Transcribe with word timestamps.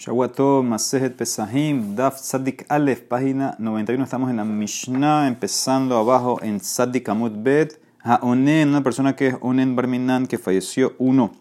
Shawato 0.00 0.62
Masejet 0.62 1.14
Pesahim, 1.14 1.94
Daf 1.94 2.16
Sadik 2.16 2.64
Aleph, 2.70 3.02
página 3.02 3.54
91. 3.58 4.02
Estamos 4.02 4.30
en 4.30 4.38
la 4.38 4.46
Mishnah, 4.46 5.28
empezando 5.28 5.98
abajo 5.98 6.38
en 6.42 6.58
Sadik 6.58 7.06
Amud 7.10 7.32
Bet. 7.32 7.78
Haonen, 8.02 8.70
una 8.70 8.82
persona 8.82 9.14
que 9.14 9.26
es 9.26 9.36
Onen 9.42 9.76
Barminan, 9.76 10.26
que 10.26 10.38
falleció 10.38 10.94
uno 10.96 11.32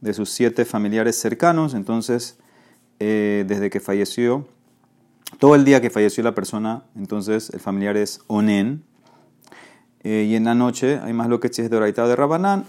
de 0.00 0.14
sus 0.14 0.30
siete 0.30 0.64
familiares 0.64 1.20
cercanos. 1.20 1.74
Entonces, 1.74 2.38
eh, 2.98 3.44
desde 3.46 3.68
que 3.68 3.78
falleció, 3.78 4.48
todo 5.38 5.54
el 5.54 5.66
día 5.66 5.82
que 5.82 5.90
falleció 5.90 6.24
la 6.24 6.34
persona, 6.34 6.84
entonces 6.96 7.50
el 7.50 7.60
familiar 7.60 7.98
es 7.98 8.22
Onen. 8.26 8.84
Eh, 10.02 10.28
y 10.30 10.34
en 10.34 10.44
la 10.44 10.54
noche 10.54 10.98
hay 11.02 11.12
más 11.12 11.28
lo 11.28 11.40
que 11.40 11.48
es 11.48 11.68
de 11.68 11.76
Oraita 11.76 12.08
de 12.08 12.16
Rabanán. 12.16 12.64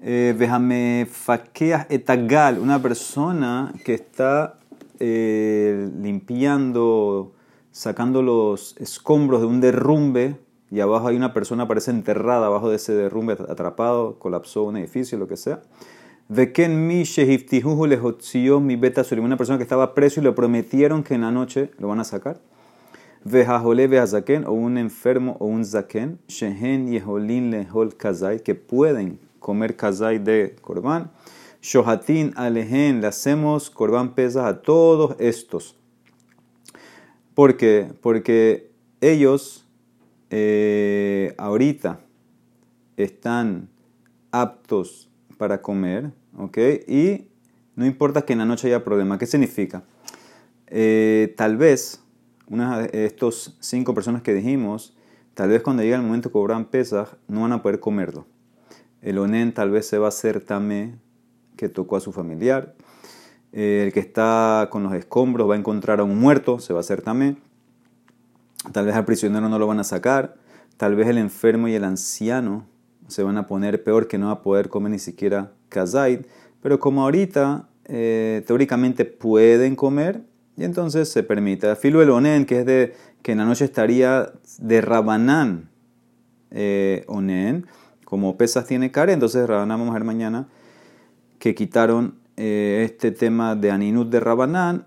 Vejame 0.00 1.02
eh, 1.02 1.86
etagal, 1.88 2.58
una 2.58 2.80
persona 2.80 3.74
que 3.84 3.94
está 3.94 4.58
eh, 5.00 5.90
limpiando, 6.00 7.32
sacando 7.72 8.22
los 8.22 8.76
escombros 8.78 9.40
de 9.40 9.46
un 9.46 9.60
derrumbe 9.60 10.36
y 10.70 10.80
abajo 10.80 11.08
hay 11.08 11.16
una 11.16 11.32
persona 11.32 11.66
parece 11.66 11.90
enterrada 11.90 12.46
abajo 12.46 12.68
de 12.68 12.76
ese 12.76 12.92
derrumbe, 12.92 13.32
atrapado, 13.48 14.18
colapsó 14.18 14.64
un 14.64 14.76
edificio, 14.76 15.18
lo 15.18 15.26
que 15.26 15.36
sea. 15.36 15.62
Veken 16.28 16.86
mi 16.86 17.04
mi 18.60 18.76
beta 18.76 19.02
una 19.18 19.36
persona 19.36 19.56
que 19.56 19.62
estaba 19.62 19.94
preso 19.94 20.20
y 20.20 20.24
le 20.24 20.32
prometieron 20.32 21.02
que 21.02 21.14
en 21.14 21.22
la 21.22 21.30
noche 21.30 21.70
lo 21.78 21.88
van 21.88 22.00
a 22.00 22.04
sacar. 22.04 22.38
Vejajole 23.24 23.88
vejazaken, 23.88 24.44
o 24.44 24.52
un 24.52 24.78
enfermo 24.78 25.36
o 25.40 25.46
un 25.46 25.64
zaken, 25.64 26.18
shehen 26.28 26.88
yeholin 26.88 27.50
lehol 27.50 27.96
kazai, 27.96 28.42
que 28.42 28.54
pueden 28.54 29.18
comer 29.48 29.76
kazai 29.76 30.18
de 30.18 30.56
korban. 30.60 31.10
Shohatin 31.62 32.34
alehen, 32.36 33.00
le 33.00 33.06
hacemos 33.06 33.70
korban 33.70 34.14
pesas 34.14 34.44
a 34.44 34.60
todos 34.60 35.16
estos. 35.18 35.74
¿Por 37.34 37.56
qué? 37.56 37.90
Porque 38.02 38.70
ellos 39.00 39.64
eh, 40.28 41.34
ahorita 41.38 42.00
están 42.98 43.70
aptos 44.32 45.08
para 45.38 45.62
comer, 45.62 46.10
¿ok? 46.36 46.58
Y 46.86 47.28
no 47.74 47.86
importa 47.86 48.26
que 48.26 48.34
en 48.34 48.40
la 48.40 48.44
noche 48.44 48.66
haya 48.66 48.84
problema. 48.84 49.16
¿Qué 49.16 49.24
significa? 49.24 49.82
Eh, 50.66 51.32
tal 51.38 51.56
vez, 51.56 52.02
una 52.48 52.80
de 52.80 53.06
estos 53.06 53.56
cinco 53.60 53.94
personas 53.94 54.20
que 54.20 54.34
dijimos, 54.34 54.94
tal 55.32 55.48
vez 55.48 55.62
cuando 55.62 55.82
llegue 55.82 55.94
el 55.94 56.02
momento 56.02 56.28
de 56.28 56.34
cobrar 56.34 56.68
pesas, 56.68 57.16
no 57.28 57.40
van 57.40 57.52
a 57.52 57.62
poder 57.62 57.80
comerlo 57.80 58.26
el 59.02 59.18
onen 59.18 59.52
tal 59.54 59.70
vez 59.70 59.86
se 59.86 59.98
va 59.98 60.06
a 60.06 60.08
hacer 60.08 60.40
tamé 60.40 60.96
que 61.56 61.68
tocó 61.68 61.96
a 61.96 62.00
su 62.00 62.12
familiar. 62.12 62.74
Eh, 63.52 63.82
el 63.86 63.92
que 63.92 64.00
está 64.00 64.68
con 64.70 64.82
los 64.82 64.92
escombros 64.94 65.48
va 65.48 65.54
a 65.54 65.58
encontrar 65.58 66.00
a 66.00 66.04
un 66.04 66.18
muerto, 66.18 66.58
se 66.58 66.72
va 66.72 66.78
a 66.78 66.80
hacer 66.80 67.02
tamé. 67.02 67.36
Tal 68.72 68.86
vez 68.86 68.94
al 68.94 69.04
prisionero 69.04 69.48
no 69.48 69.58
lo 69.58 69.66
van 69.66 69.80
a 69.80 69.84
sacar. 69.84 70.36
Tal 70.76 70.94
vez 70.94 71.08
el 71.08 71.18
enfermo 71.18 71.68
y 71.68 71.74
el 71.74 71.84
anciano 71.84 72.66
se 73.08 73.22
van 73.22 73.36
a 73.36 73.46
poner 73.46 73.82
peor 73.82 74.06
que 74.06 74.18
no 74.18 74.26
va 74.26 74.32
a 74.32 74.42
poder 74.42 74.68
comer 74.68 74.92
ni 74.92 74.98
siquiera 74.98 75.52
kazaid. 75.68 76.20
Pero 76.62 76.78
como 76.78 77.02
ahorita 77.02 77.68
eh, 77.86 78.44
teóricamente 78.46 79.04
pueden 79.04 79.76
comer, 79.76 80.22
y 80.58 80.64
entonces 80.64 81.08
se 81.08 81.22
permite. 81.22 81.74
Filo 81.76 82.02
el 82.02 82.10
onen, 82.10 82.44
que 82.44 82.60
es 82.60 82.66
de 82.66 82.94
que 83.22 83.32
en 83.32 83.38
la 83.38 83.44
noche 83.44 83.64
estaría 83.64 84.32
de 84.58 84.80
rabanán 84.80 85.70
eh, 86.50 87.04
onen 87.06 87.66
como 88.08 88.38
pesas 88.38 88.64
tiene 88.64 88.90
care, 88.90 89.12
entonces 89.12 89.46
Rabanán 89.46 89.80
vamos 89.80 89.90
a 89.90 89.98
ver 89.98 90.04
mañana 90.04 90.48
que 91.38 91.54
quitaron 91.54 92.14
eh, 92.38 92.80
este 92.82 93.10
tema 93.10 93.54
de 93.54 93.70
aninut 93.70 94.08
de 94.08 94.18
Rabanán 94.18 94.86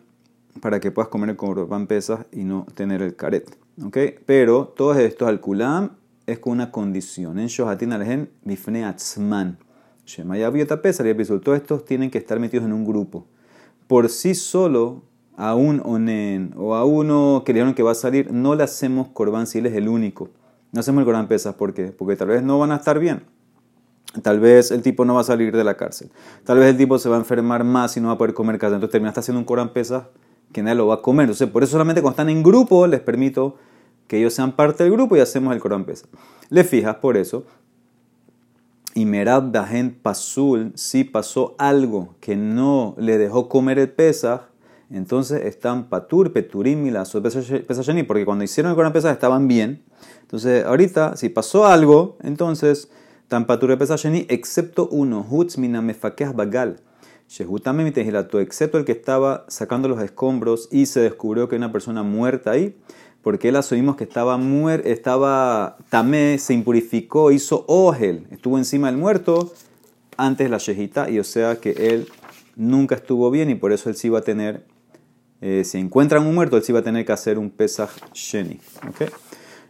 para 0.59 0.79
que 0.79 0.89
puedas 0.89 1.09
comer 1.09 1.29
el 1.29 1.35
corban 1.35 1.85
pesas 1.85 2.25
y 2.31 2.45
no 2.45 2.65
tener 2.73 3.03
el 3.03 3.15
caret. 3.15 3.55
¿okay? 3.85 4.15
Pero 4.25 4.73
todos 4.75 4.97
estos 4.97 5.27
al 5.27 5.39
kulam 5.39 5.91
es 6.25 6.39
con 6.39 6.53
una 6.53 6.71
condición. 6.71 7.37
En 7.37 7.45
Shohatin 7.45 7.93
alhen 7.93 8.31
bifne 8.43 8.85
atzman. 8.85 9.59
Shemaya 10.03 10.49
biota 10.49 10.81
pesa 10.81 11.07
y 11.07 11.13
Todos 11.13 11.57
estos 11.57 11.85
tienen 11.85 12.09
que 12.09 12.17
estar 12.17 12.39
metidos 12.39 12.65
en 12.65 12.73
un 12.73 12.83
grupo. 12.83 13.27
Por 13.85 14.09
sí 14.09 14.33
solo, 14.33 15.03
a 15.37 15.53
un 15.53 15.79
onen 15.85 16.55
o 16.57 16.73
a 16.73 16.85
uno 16.85 17.43
que 17.45 17.53
dijeron 17.53 17.75
que 17.75 17.83
va 17.83 17.91
a 17.91 17.95
salir, 17.95 18.31
no 18.31 18.55
le 18.55 18.63
hacemos 18.63 19.09
corban 19.09 19.45
si 19.45 19.59
él 19.59 19.67
es 19.67 19.75
el 19.75 19.89
único. 19.89 20.31
No 20.71 20.79
hacemos 20.79 21.01
el 21.01 21.05
Corán 21.05 21.27
pesas, 21.27 21.55
¿por 21.55 21.73
qué? 21.73 21.87
Porque 21.87 22.15
tal 22.15 22.29
vez 22.29 22.43
no 22.43 22.59
van 22.59 22.71
a 22.71 22.77
estar 22.77 22.99
bien. 22.99 23.23
Tal 24.21 24.39
vez 24.39 24.71
el 24.71 24.81
tipo 24.81 25.05
no 25.05 25.15
va 25.15 25.21
a 25.21 25.23
salir 25.23 25.55
de 25.55 25.63
la 25.63 25.75
cárcel. 25.77 26.11
Tal 26.43 26.59
vez 26.59 26.69
el 26.69 26.77
tipo 26.77 26.99
se 26.99 27.07
va 27.09 27.15
a 27.15 27.19
enfermar 27.19 27.63
más 27.63 27.95
y 27.95 28.01
no 28.01 28.07
va 28.07 28.13
a 28.13 28.17
poder 28.17 28.33
comer 28.33 28.57
casa. 28.57 28.75
Entonces 28.75 28.91
termina 28.91 29.13
haciendo 29.15 29.39
un 29.39 29.45
Corán 29.45 29.71
pesas 29.73 30.03
que 30.51 30.61
nadie 30.61 30.75
lo 30.75 30.87
va 30.87 30.95
a 30.95 31.01
comer. 31.01 31.25
Entonces, 31.25 31.49
por 31.49 31.63
eso 31.63 31.73
solamente 31.73 32.01
cuando 32.01 32.15
están 32.15 32.29
en 32.29 32.43
grupo 32.43 32.87
les 32.87 32.99
permito 32.99 33.55
que 34.07 34.17
ellos 34.17 34.33
sean 34.33 34.53
parte 34.53 34.83
del 34.83 34.91
grupo 34.91 35.15
y 35.15 35.21
hacemos 35.21 35.53
el 35.53 35.61
Corán 35.61 35.85
pesas. 35.85 36.09
Le 36.49 36.63
fijas 36.63 36.95
por 36.95 37.15
eso. 37.15 37.45
Y 38.93 39.05
Merab 39.05 39.51
Dajen 39.53 39.97
Pasul, 40.01 40.73
si 40.75 41.05
pasó 41.05 41.55
algo 41.57 42.15
que 42.19 42.35
no 42.35 42.95
le 42.97 43.17
dejó 43.17 43.47
comer 43.47 43.79
el 43.79 43.89
pesas, 43.89 44.41
entonces 44.93 45.45
están 45.45 45.89
Patur, 45.89 46.33
Peturim 46.33 46.85
y 46.85 46.91
Pesacheni, 46.91 48.03
porque 48.03 48.25
cuando 48.25 48.43
hicieron 48.43 48.71
el 48.71 48.75
Corán 48.75 48.93
pesas 48.93 49.13
estaban 49.13 49.47
bien 49.47 49.83
entonces, 50.31 50.63
ahorita, 50.63 51.17
si 51.17 51.27
pasó 51.27 51.65
algo, 51.65 52.17
entonces, 52.23 52.89
tan 53.27 53.45
pature 53.45 53.75
pesasheni, 53.75 54.25
excepto 54.29 54.87
uno, 54.87 55.27
hutz 55.29 55.57
minamefakeh 55.57 56.29
bagal. 56.33 56.79
excepto 58.39 58.77
el 58.77 58.85
que 58.85 58.93
estaba 58.93 59.45
sacando 59.49 59.89
los 59.89 60.01
escombros 60.01 60.69
y 60.71 60.85
se 60.85 61.01
descubrió 61.01 61.49
que 61.49 61.55
hay 61.55 61.57
una 61.57 61.73
persona 61.73 62.03
muerta 62.03 62.51
ahí, 62.51 62.77
porque 63.21 63.49
él 63.49 63.57
asumimos 63.57 63.97
que 63.97 64.05
estaba 64.05 64.37
muerto, 64.37 64.87
estaba 64.87 65.75
tamé, 65.89 66.37
se 66.37 66.53
impurificó, 66.53 67.31
hizo 67.31 67.65
ogel, 67.67 68.25
estuvo 68.31 68.57
encima 68.57 68.87
del 68.87 68.95
muerto 68.95 69.51
antes 70.15 70.49
la 70.49 70.59
shejita, 70.59 71.09
y 71.09 71.19
o 71.19 71.25
sea 71.25 71.57
que 71.57 71.71
él 71.71 72.07
nunca 72.55 72.95
estuvo 72.95 73.29
bien 73.31 73.49
y 73.49 73.55
por 73.55 73.73
eso 73.73 73.89
él 73.89 73.97
sí 73.97 74.07
va 74.07 74.19
a 74.19 74.23
tener, 74.23 74.65
eh, 75.41 75.63
si 75.65 75.79
encuentran 75.79 76.25
un 76.25 76.35
muerto, 76.35 76.55
él 76.55 76.63
sí 76.63 76.71
va 76.71 76.79
a 76.79 76.83
tener 76.83 77.03
que 77.03 77.11
hacer 77.11 77.39
un 77.39 77.49
pesach 77.49 77.89
sheni. 78.13 78.59
¿okay? 78.87 79.07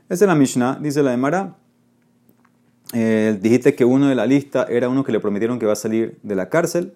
Esa 0.10 0.26
es 0.26 0.28
la 0.28 0.36
Mishnah, 0.36 0.78
dice 0.82 1.02
la 1.02 1.14
Emara. 1.14 1.56
Eh, 2.94 3.38
dijiste 3.42 3.74
que 3.74 3.86
uno 3.86 4.10
de 4.10 4.16
la 4.16 4.26
lista 4.26 4.66
era 4.70 4.90
uno 4.90 5.06
que 5.06 5.14
le 5.14 5.22
prometieron 5.22 5.60
que 5.60 5.66
va 5.66 5.74
a 5.74 5.78
salir 5.78 6.20
de 6.24 6.36
la 6.36 6.50
cárcel. 6.50 6.94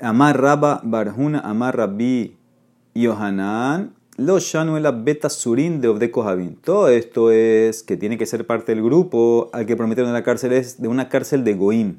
Amar 0.00 0.40
Rabba 0.40 0.80
Barjuna, 0.82 1.38
Amar 1.38 1.76
Rabbi 1.76 2.36
Yohanan, 2.92 3.94
los 4.16 4.42
Shanuela 4.42 4.90
Beta 4.90 5.30
Surin 5.30 5.80
de 5.80 5.86
Obde 5.86 6.10
Kohabin. 6.10 6.56
Todo 6.56 6.88
esto 6.88 7.30
es 7.30 7.84
que 7.84 7.96
tiene 7.96 8.18
que 8.18 8.26
ser 8.26 8.48
parte 8.48 8.74
del 8.74 8.82
grupo 8.82 9.48
al 9.52 9.64
que 9.64 9.76
prometieron 9.76 10.08
en 10.08 10.14
la 10.14 10.24
cárcel, 10.24 10.52
es 10.52 10.82
de 10.82 10.88
una 10.88 11.08
cárcel 11.08 11.44
de 11.44 11.54
Goim, 11.54 11.98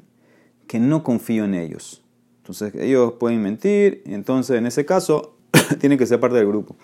que 0.66 0.78
no 0.78 1.02
confío 1.02 1.46
en 1.46 1.54
ellos. 1.54 2.04
Entonces 2.42 2.74
ellos 2.74 3.14
pueden 3.14 3.42
mentir, 3.42 4.02
entonces 4.04 4.58
en 4.58 4.66
ese 4.66 4.84
caso 4.84 5.37
tiene 5.80 5.96
que 5.96 6.06
ser 6.06 6.20
parte 6.20 6.36
del 6.36 6.46
grupo. 6.46 6.76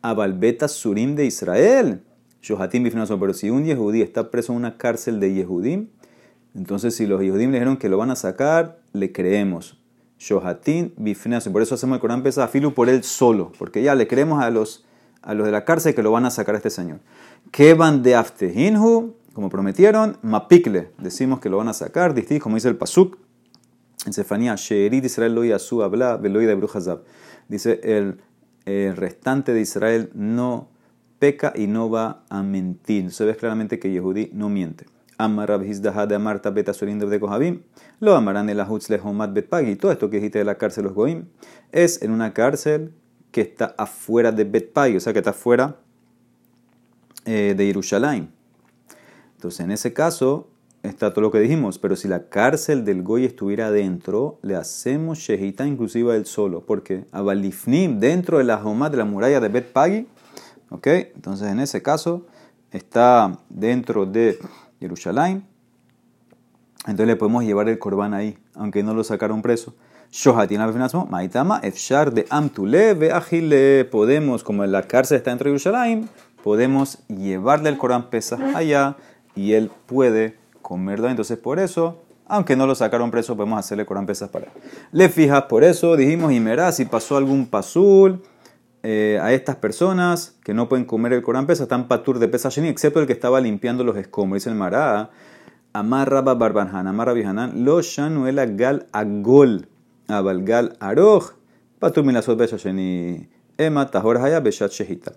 Abal 0.00 0.34
Beta 0.34 0.68
Surim 0.68 1.14
de 1.14 1.26
Israel. 1.26 2.02
Shohatim 2.42 2.90
pero 3.20 3.34
si 3.34 3.50
un 3.50 3.64
Yehudí 3.64 4.02
está 4.02 4.30
preso 4.30 4.52
en 4.52 4.58
una 4.58 4.76
cárcel 4.76 5.20
de 5.20 5.32
Yehudim, 5.32 5.86
entonces 6.56 6.96
si 6.96 7.06
los 7.06 7.20
Yehudim 7.20 7.52
le 7.52 7.58
dijeron 7.58 7.76
que 7.76 7.88
lo 7.88 7.98
van 7.98 8.10
a 8.10 8.16
sacar, 8.16 8.80
le 8.92 9.12
creemos. 9.12 9.78
Shohatim 10.18 10.90
bifnaso. 10.96 11.52
Por 11.52 11.62
eso 11.62 11.74
hacemos 11.76 11.96
el 11.96 12.00
Corán 12.00 12.22
pesa 12.22 12.44
a 12.44 12.48
Filu 12.48 12.74
por 12.74 12.88
él 12.88 13.04
solo, 13.04 13.52
porque 13.58 13.82
ya 13.82 13.94
le 13.94 14.08
creemos 14.08 14.42
a 14.42 14.50
los, 14.50 14.84
a 15.22 15.34
los 15.34 15.46
de 15.46 15.52
la 15.52 15.64
cárcel 15.64 15.94
que 15.94 16.02
lo 16.02 16.10
van 16.10 16.24
a 16.24 16.30
sacar 16.30 16.56
a 16.56 16.58
este 16.58 16.70
señor. 16.70 16.98
Kevan 17.52 18.02
de 18.02 18.16
Aftehinhu, 18.16 19.14
como 19.32 19.48
prometieron, 19.48 20.18
Mapikle, 20.22 20.90
decimos 20.98 21.40
que 21.40 21.48
lo 21.48 21.58
van 21.58 21.68
a 21.68 21.72
sacar, 21.72 22.14
como 22.40 22.56
dice 22.56 22.68
el 22.68 22.76
Pasuk. 22.76 23.18
En 24.04 24.12
Sefanía, 24.12 24.56
Sheerit 24.56 25.04
Israel 25.04 25.34
lo 25.34 25.58
su 25.60 25.82
habla, 25.82 26.16
veloy 26.16 26.46
de 26.46 26.54
Brujazab. 26.56 27.02
Dice 27.48 27.80
el, 27.82 28.20
restante 28.94 29.52
de 29.52 29.60
Israel 29.60 30.10
no 30.14 30.68
peca 31.18 31.52
y 31.54 31.66
no 31.66 31.90
va 31.90 32.24
a 32.28 32.42
mentir. 32.42 33.10
Se 33.12 33.24
ve 33.24 33.36
claramente 33.36 33.78
que 33.78 33.90
Yehudi 33.90 34.30
no 34.32 34.48
miente. 34.48 34.86
Amar 35.18 35.58
de 35.58 36.14
Amarta 36.14 36.50
Beta 36.50 36.72
de 36.72 37.20
Kohabim. 37.20 37.62
Lo 38.00 38.16
amarán 38.16 38.48
el 38.48 38.60
Ahutz 38.60 38.88
Lehomat 38.88 39.32
Betpagi. 39.32 39.76
Todo 39.76 39.92
esto 39.92 40.10
que 40.10 40.16
dijiste 40.16 40.38
de 40.38 40.44
la 40.44 40.56
cárcel 40.56 40.84
los 40.84 40.94
Goim 40.94 41.26
es 41.70 42.02
en 42.02 42.10
una 42.10 42.32
cárcel 42.32 42.94
que 43.30 43.40
está 43.40 43.74
afuera 43.78 44.32
de 44.32 44.44
Betpagi, 44.44 44.96
o 44.96 45.00
sea 45.00 45.12
que 45.12 45.20
está 45.20 45.30
afuera 45.30 45.76
eh, 47.24 47.54
de 47.56 47.66
Jerusalén. 47.66 48.30
Entonces, 49.36 49.60
en 49.60 49.70
ese 49.72 49.92
caso, 49.92 50.51
está 50.82 51.12
todo 51.12 51.22
lo 51.22 51.30
que 51.30 51.40
dijimos, 51.40 51.78
pero 51.78 51.96
si 51.96 52.08
la 52.08 52.28
cárcel 52.28 52.84
del 52.84 53.02
Goy 53.02 53.24
estuviera 53.24 53.68
adentro, 53.68 54.38
le 54.42 54.56
hacemos 54.56 55.18
Shehita 55.18 55.66
inclusiva 55.66 56.16
él 56.16 56.26
solo, 56.26 56.64
porque 56.66 57.04
Abalifnim, 57.12 58.00
dentro 58.00 58.38
de 58.38 58.44
la 58.44 58.62
Homat 58.62 58.90
de 58.90 58.98
la 58.98 59.04
muralla 59.04 59.40
de 59.40 59.48
Betpagi, 59.48 60.06
¿Ok? 60.72 60.86
Entonces 60.86 61.48
en 61.48 61.60
ese 61.60 61.82
caso 61.82 62.24
está 62.70 63.38
dentro 63.50 64.06
de 64.06 64.38
Jerusalén. 64.80 65.44
Entonces 66.86 67.06
le 67.06 67.16
podemos 67.16 67.44
llevar 67.44 67.68
el 67.68 67.78
corbán 67.78 68.14
ahí, 68.14 68.38
aunque 68.54 68.82
no 68.82 68.94
lo 68.94 69.04
sacaron 69.04 69.42
preso. 69.42 69.74
Shohatin 70.10 70.60
Abifnasmo, 70.60 71.06
Maitama, 71.06 71.60
Efshar 71.62 72.12
de 72.12 72.26
Amtule, 72.30 72.94
Veajile. 72.94 73.84
Podemos, 73.84 74.42
como 74.42 74.64
la 74.64 74.82
cárcel 74.82 75.18
está 75.18 75.30
dentro 75.30 75.44
de 75.50 75.58
Yerushalayim, 75.58 76.08
podemos 76.42 77.06
llevarle 77.08 77.68
el 77.68 77.76
Corán 77.76 78.08
Pesa 78.08 78.38
allá 78.56 78.96
y 79.36 79.52
él 79.52 79.70
puede 79.86 80.38
Entonces, 80.74 81.38
por 81.38 81.58
eso, 81.58 82.02
aunque 82.26 82.56
no 82.56 82.66
lo 82.66 82.74
sacaron 82.74 83.10
preso, 83.10 83.36
podemos 83.36 83.58
hacerle 83.58 83.86
Corán 83.86 84.06
Pesas 84.06 84.28
para 84.30 84.46
él. 84.46 84.52
Le 84.92 85.08
fijas, 85.08 85.42
por 85.44 85.64
eso 85.64 85.96
dijimos, 85.96 86.32
y 86.32 86.40
merá, 86.40 86.72
si 86.72 86.84
pasó 86.84 87.16
algún 87.16 87.46
pasul 87.46 88.22
eh, 88.82 89.20
a 89.22 89.32
estas 89.32 89.56
personas 89.56 90.36
que 90.42 90.54
no 90.54 90.68
pueden 90.68 90.84
comer 90.84 91.12
el 91.12 91.22
Corán 91.22 91.46
Pesa, 91.46 91.64
están 91.64 91.86
patur 91.86 92.18
de 92.18 92.28
Pesa 92.28 92.48
excepto 92.48 93.00
el 93.00 93.06
que 93.06 93.12
estaba 93.12 93.40
limpiando 93.40 93.84
los 93.84 93.96
escombros. 93.96 94.42
Dice 94.42 94.50
el 94.50 94.56
Mará, 94.56 95.10
Amarra 95.72 96.20
Barbanhan, 96.22 96.88
Amarra 96.88 97.12
Bihanan, 97.12 97.64
lo 97.64 97.80
shanuela 97.80 98.46
gal 98.46 98.86
agol, 98.92 99.68
abal 100.08 100.42
gal 100.44 100.76
aroj, 100.80 101.30
patur 101.78 102.04
milasot 102.04 102.36
Pesa 102.36 102.56
Sheni, 102.56 103.28
ema 103.56 103.88
tahor 103.88 104.18
haya 104.18 104.40
shehita. 104.40 105.12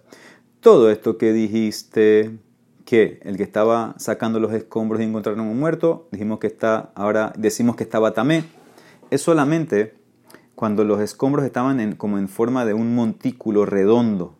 Todo 0.59 0.91
esto 0.91 1.17
que 1.17 1.33
dijiste, 1.33 2.37
que 2.85 3.19
el 3.23 3.37
que 3.37 3.43
estaba 3.43 3.95
sacando 3.97 4.39
los 4.39 4.53
escombros 4.53 5.01
y 5.01 5.03
encontraron 5.03 5.41
un 5.41 5.59
muerto, 5.59 6.07
dijimos 6.11 6.39
que 6.39 6.47
está, 6.47 6.91
ahora 6.95 7.33
decimos 7.37 7.75
que 7.75 7.83
estaba 7.83 8.13
tamé, 8.13 8.43
es 9.09 9.21
solamente 9.21 9.95
cuando 10.53 10.83
los 10.83 11.01
escombros 11.01 11.45
estaban 11.45 11.79
en, 11.79 11.95
como 11.95 12.17
en 12.17 12.29
forma 12.29 12.63
de 12.65 12.73
un 12.73 12.95
montículo 12.95 13.65
redondo 13.65 14.35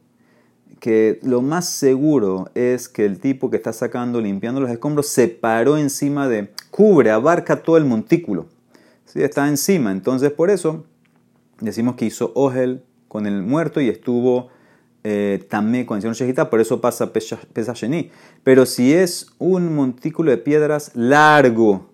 que 0.86 1.20
lo 1.24 1.42
más 1.42 1.68
seguro 1.68 2.50
es 2.54 2.90
que 2.90 3.06
el 3.06 3.20
tipo 3.20 3.50
que 3.50 3.58
está 3.58 3.74
sacando, 3.74 4.22
limpiando 4.22 4.62
los 4.62 4.70
escombros, 4.70 5.08
se 5.08 5.28
paró 5.28 5.78
encima 5.78 6.28
de, 6.28 6.52
cubre, 6.70 7.10
abarca 7.10 7.64
todo 7.64 7.78
el 7.78 7.86
montículo. 7.86 8.46
¿Sí? 9.06 9.24
Está 9.24 9.48
encima. 9.48 9.92
Entonces, 9.92 10.32
por 10.32 10.52
eso 10.52 10.86
decimos 11.60 11.96
que 11.96 12.06
hizo 12.06 12.32
Ogel 12.36 12.84
con 13.08 13.26
el 13.26 13.42
muerto 13.42 13.82
y 13.82 13.90
estuvo 13.90 14.50
eh, 15.08 15.46
también 15.50 15.86
con 15.86 16.00
Shejita, 16.00 16.50
por 16.50 16.60
eso 16.60 16.82
pasa 16.82 17.14
Pesasheni. 17.14 18.10
Pero 18.44 18.66
si 18.66 18.92
es 18.92 19.28
un 19.38 19.76
montículo 19.76 20.32
de 20.32 20.38
piedras 20.38 20.90
largo, 20.96 21.92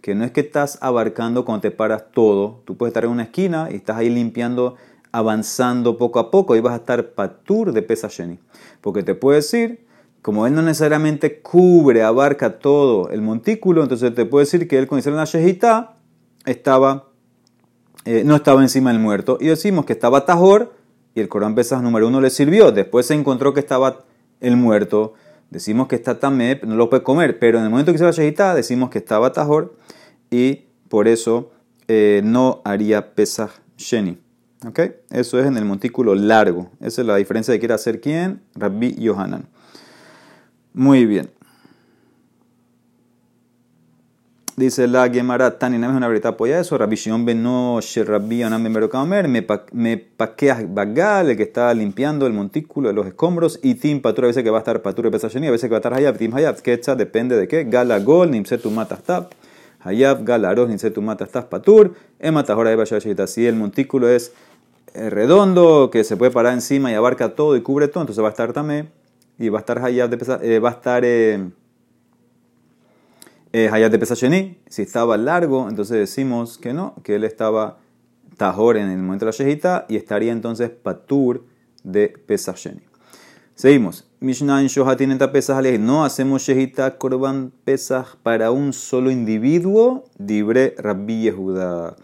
que 0.00 0.14
no 0.14 0.24
es 0.24 0.30
que 0.30 0.42
estás 0.42 0.78
abarcando 0.80 1.44
cuando 1.44 1.62
te 1.62 1.72
paras 1.72 2.04
todo, 2.12 2.62
tú 2.64 2.76
puedes 2.76 2.92
estar 2.92 3.02
en 3.02 3.10
una 3.10 3.24
esquina 3.24 3.66
y 3.68 3.74
estás 3.74 3.96
ahí 3.96 4.08
limpiando 4.08 4.76
avanzando 5.10 5.98
poco 5.98 6.20
a 6.20 6.30
poco 6.30 6.54
y 6.54 6.60
vas 6.60 6.74
a 6.74 6.76
estar 6.76 7.14
patur 7.14 7.72
de 7.72 7.82
pesa 7.82 8.06
sheni. 8.06 8.38
Porque 8.80 9.02
te 9.02 9.16
puede 9.16 9.38
decir, 9.38 9.84
como 10.22 10.46
él 10.46 10.54
no 10.54 10.62
necesariamente 10.62 11.40
cubre, 11.40 12.04
abarca 12.04 12.60
todo 12.60 13.10
el 13.10 13.22
montículo, 13.22 13.82
entonces 13.82 14.14
te 14.14 14.24
puede 14.24 14.44
decir 14.44 14.68
que 14.68 14.78
él 14.78 14.86
con 14.86 15.00
la 15.04 15.24
shejita 15.24 15.96
estaba, 16.46 17.08
eh, 18.04 18.22
no 18.24 18.36
estaba 18.36 18.62
encima 18.62 18.92
del 18.92 19.00
muerto. 19.00 19.36
Y 19.40 19.48
decimos 19.48 19.84
que 19.84 19.94
estaba 19.94 20.24
tajor 20.26 20.80
y 21.14 21.20
el 21.20 21.28
Corán 21.28 21.54
Pesas 21.54 21.82
número 21.82 22.08
uno 22.08 22.20
le 22.20 22.30
sirvió. 22.30 22.72
Después 22.72 23.06
se 23.06 23.14
encontró 23.14 23.54
que 23.54 23.60
estaba 23.60 24.04
el 24.40 24.56
muerto. 24.56 25.14
Decimos 25.50 25.88
que 25.88 25.96
está 25.96 26.18
tamep, 26.18 26.64
no 26.64 26.76
lo 26.76 26.88
puede 26.88 27.02
comer, 27.02 27.38
pero 27.38 27.58
en 27.58 27.64
el 27.64 27.70
momento 27.70 27.92
que 27.92 27.98
se 27.98 28.04
la 28.04 28.10
shejita 28.10 28.54
decimos 28.54 28.90
que 28.90 28.98
estaba 28.98 29.32
tajor 29.32 29.76
y 30.30 30.64
por 30.88 31.08
eso 31.08 31.50
eh, 31.88 32.22
no 32.24 32.62
haría 32.64 33.14
pesaj 33.14 33.50
sheni. 33.76 34.18
¿Ok? 34.66 34.80
Eso 35.10 35.40
es 35.40 35.46
en 35.46 35.56
el 35.56 35.64
montículo 35.64 36.14
largo. 36.14 36.70
Esa 36.80 37.02
es 37.02 37.06
la 37.06 37.16
diferencia 37.16 37.52
de 37.52 37.58
quiere 37.58 37.74
hacer 37.74 38.00
quién, 38.00 38.42
Rabbi 38.54 38.94
Yohanan. 38.94 39.48
Muy 40.72 41.04
bien. 41.04 41.30
Dice 44.54 44.86
la 44.86 45.08
Gemara, 45.08 45.58
Tani, 45.58 45.78
no 45.78 45.88
es 45.88 45.96
una 45.96 46.08
verdad 46.08 46.34
apoya 46.34 46.60
eso. 46.60 46.76
Rabbi 46.76 46.94
Shimon 46.94 47.24
ben 47.24 47.42
no, 47.42 47.80
Rabbi 47.80 48.40
Yohanan 48.40 48.62
ben 48.62 48.74
Berokamer, 48.74 49.26
me 49.26 49.96
paqueas 49.96 50.74
bagal, 50.74 51.30
el 51.30 51.38
que 51.38 51.44
está 51.44 51.72
limpiando 51.72 52.26
el 52.26 52.34
montículo 52.34 52.88
de 52.88 52.94
los 52.94 53.06
escombros, 53.06 53.58
y 53.62 53.76
Tim 53.76 54.02
Patura, 54.02 54.26
a 54.26 54.28
veces 54.28 54.42
que 54.44 54.50
va 54.50 54.58
a 54.58 54.60
estar 54.60 54.82
Patura 54.82 55.10
Pesacheni, 55.10 55.46
a 55.46 55.50
veces 55.50 55.68
que 55.68 55.70
va 55.70 55.78
a 55.78 55.80
estar 55.80 55.94
Hayab, 55.94 56.18
Tim 56.18 56.34
Hayab, 56.34 56.60
que 56.60 56.76
depende 56.76 57.34
de 57.36 57.48
qué. 57.48 57.64
Gala 57.64 57.98
Gol, 58.00 58.30
Nimse 58.30 58.58
Tumatastab, 58.58 59.30
Hayab, 59.80 60.22
Gala 60.22 60.50
Aros, 60.50 60.68
Nimse 60.68 60.90
Tumatastab 60.90 61.48
Patur, 61.48 61.94
Ematajora 62.18 62.76
de 62.76 63.26
Si 63.28 63.46
el 63.46 63.56
montículo 63.56 64.10
es 64.10 64.34
eh, 64.92 65.08
redondo 65.08 65.88
que 65.90 66.04
se 66.04 66.18
puede 66.18 66.30
parar 66.30 66.52
encima 66.52 66.92
y 66.92 66.94
abarca 66.94 67.34
todo 67.34 67.56
y 67.56 67.62
cubre 67.62 67.88
todo, 67.88 68.02
entonces 68.02 68.22
va 68.22 68.28
a 68.28 68.32
estar 68.32 68.52
también 68.52 68.90
y 69.38 69.48
va 69.48 69.60
a 69.60 69.60
estar 69.60 69.82
Hayat 69.82 70.10
de 70.10 70.18
pesa, 70.18 70.38
eh, 70.42 70.58
va 70.58 70.68
a 70.68 70.72
estar 70.72 71.04
eh 71.06 71.40
Hayat 73.52 73.92
de. 73.92 74.58
Si 74.68 74.82
estaba 74.82 75.16
largo, 75.16 75.68
entonces 75.68 75.98
decimos 75.98 76.58
que 76.58 76.72
no, 76.72 76.94
que 77.02 77.16
él 77.16 77.24
estaba 77.24 77.78
Tajor 78.36 78.76
en 78.76 78.88
el 78.88 78.98
momento 78.98 79.26
de 79.26 79.32
la 79.32 79.36
Shejita 79.36 79.86
y 79.88 79.96
estaría 79.96 80.32
entonces 80.32 80.70
Patur 80.70 81.44
de 81.84 82.08
Pesachení. 82.08 82.80
Seguimos. 83.54 84.08
Mishnah 84.20 84.62
en 84.62 84.68
Shohatin 84.68 85.18
No 85.80 86.04
hacemos 86.04 86.42
Shejita 86.42 86.96
Korban 86.96 87.52
Pesach 87.64 88.16
para 88.22 88.50
un 88.50 88.72
solo 88.72 89.10
individuo. 89.10 90.04
Dibre 90.16 90.74
Rabbi 90.78 91.22
Yehuda. 91.22 91.96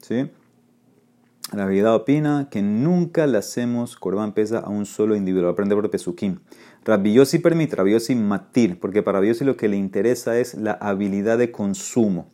¿Sí? 0.00 0.30
La 1.52 1.66
vida 1.66 1.94
opina 1.94 2.48
que 2.50 2.62
nunca 2.62 3.26
le 3.26 3.38
hacemos 3.38 3.96
corban 3.96 4.32
pesa 4.32 4.60
a 4.60 4.70
un 4.70 4.86
solo 4.86 5.14
individuo. 5.14 5.50
Aprende 5.50 5.74
por 5.74 5.88
Pesukim. 5.90 6.38
Rabiosi 6.84 7.38
permite, 7.38 7.76
Rabiosi 7.76 8.14
matir, 8.14 8.78
porque 8.78 9.02
para 9.02 9.18
Rabiosi 9.18 9.44
lo 9.44 9.56
que 9.56 9.68
le 9.68 9.76
interesa 9.76 10.38
es 10.38 10.54
la 10.54 10.72
habilidad 10.72 11.38
de 11.38 11.50
consumo. 11.50 12.26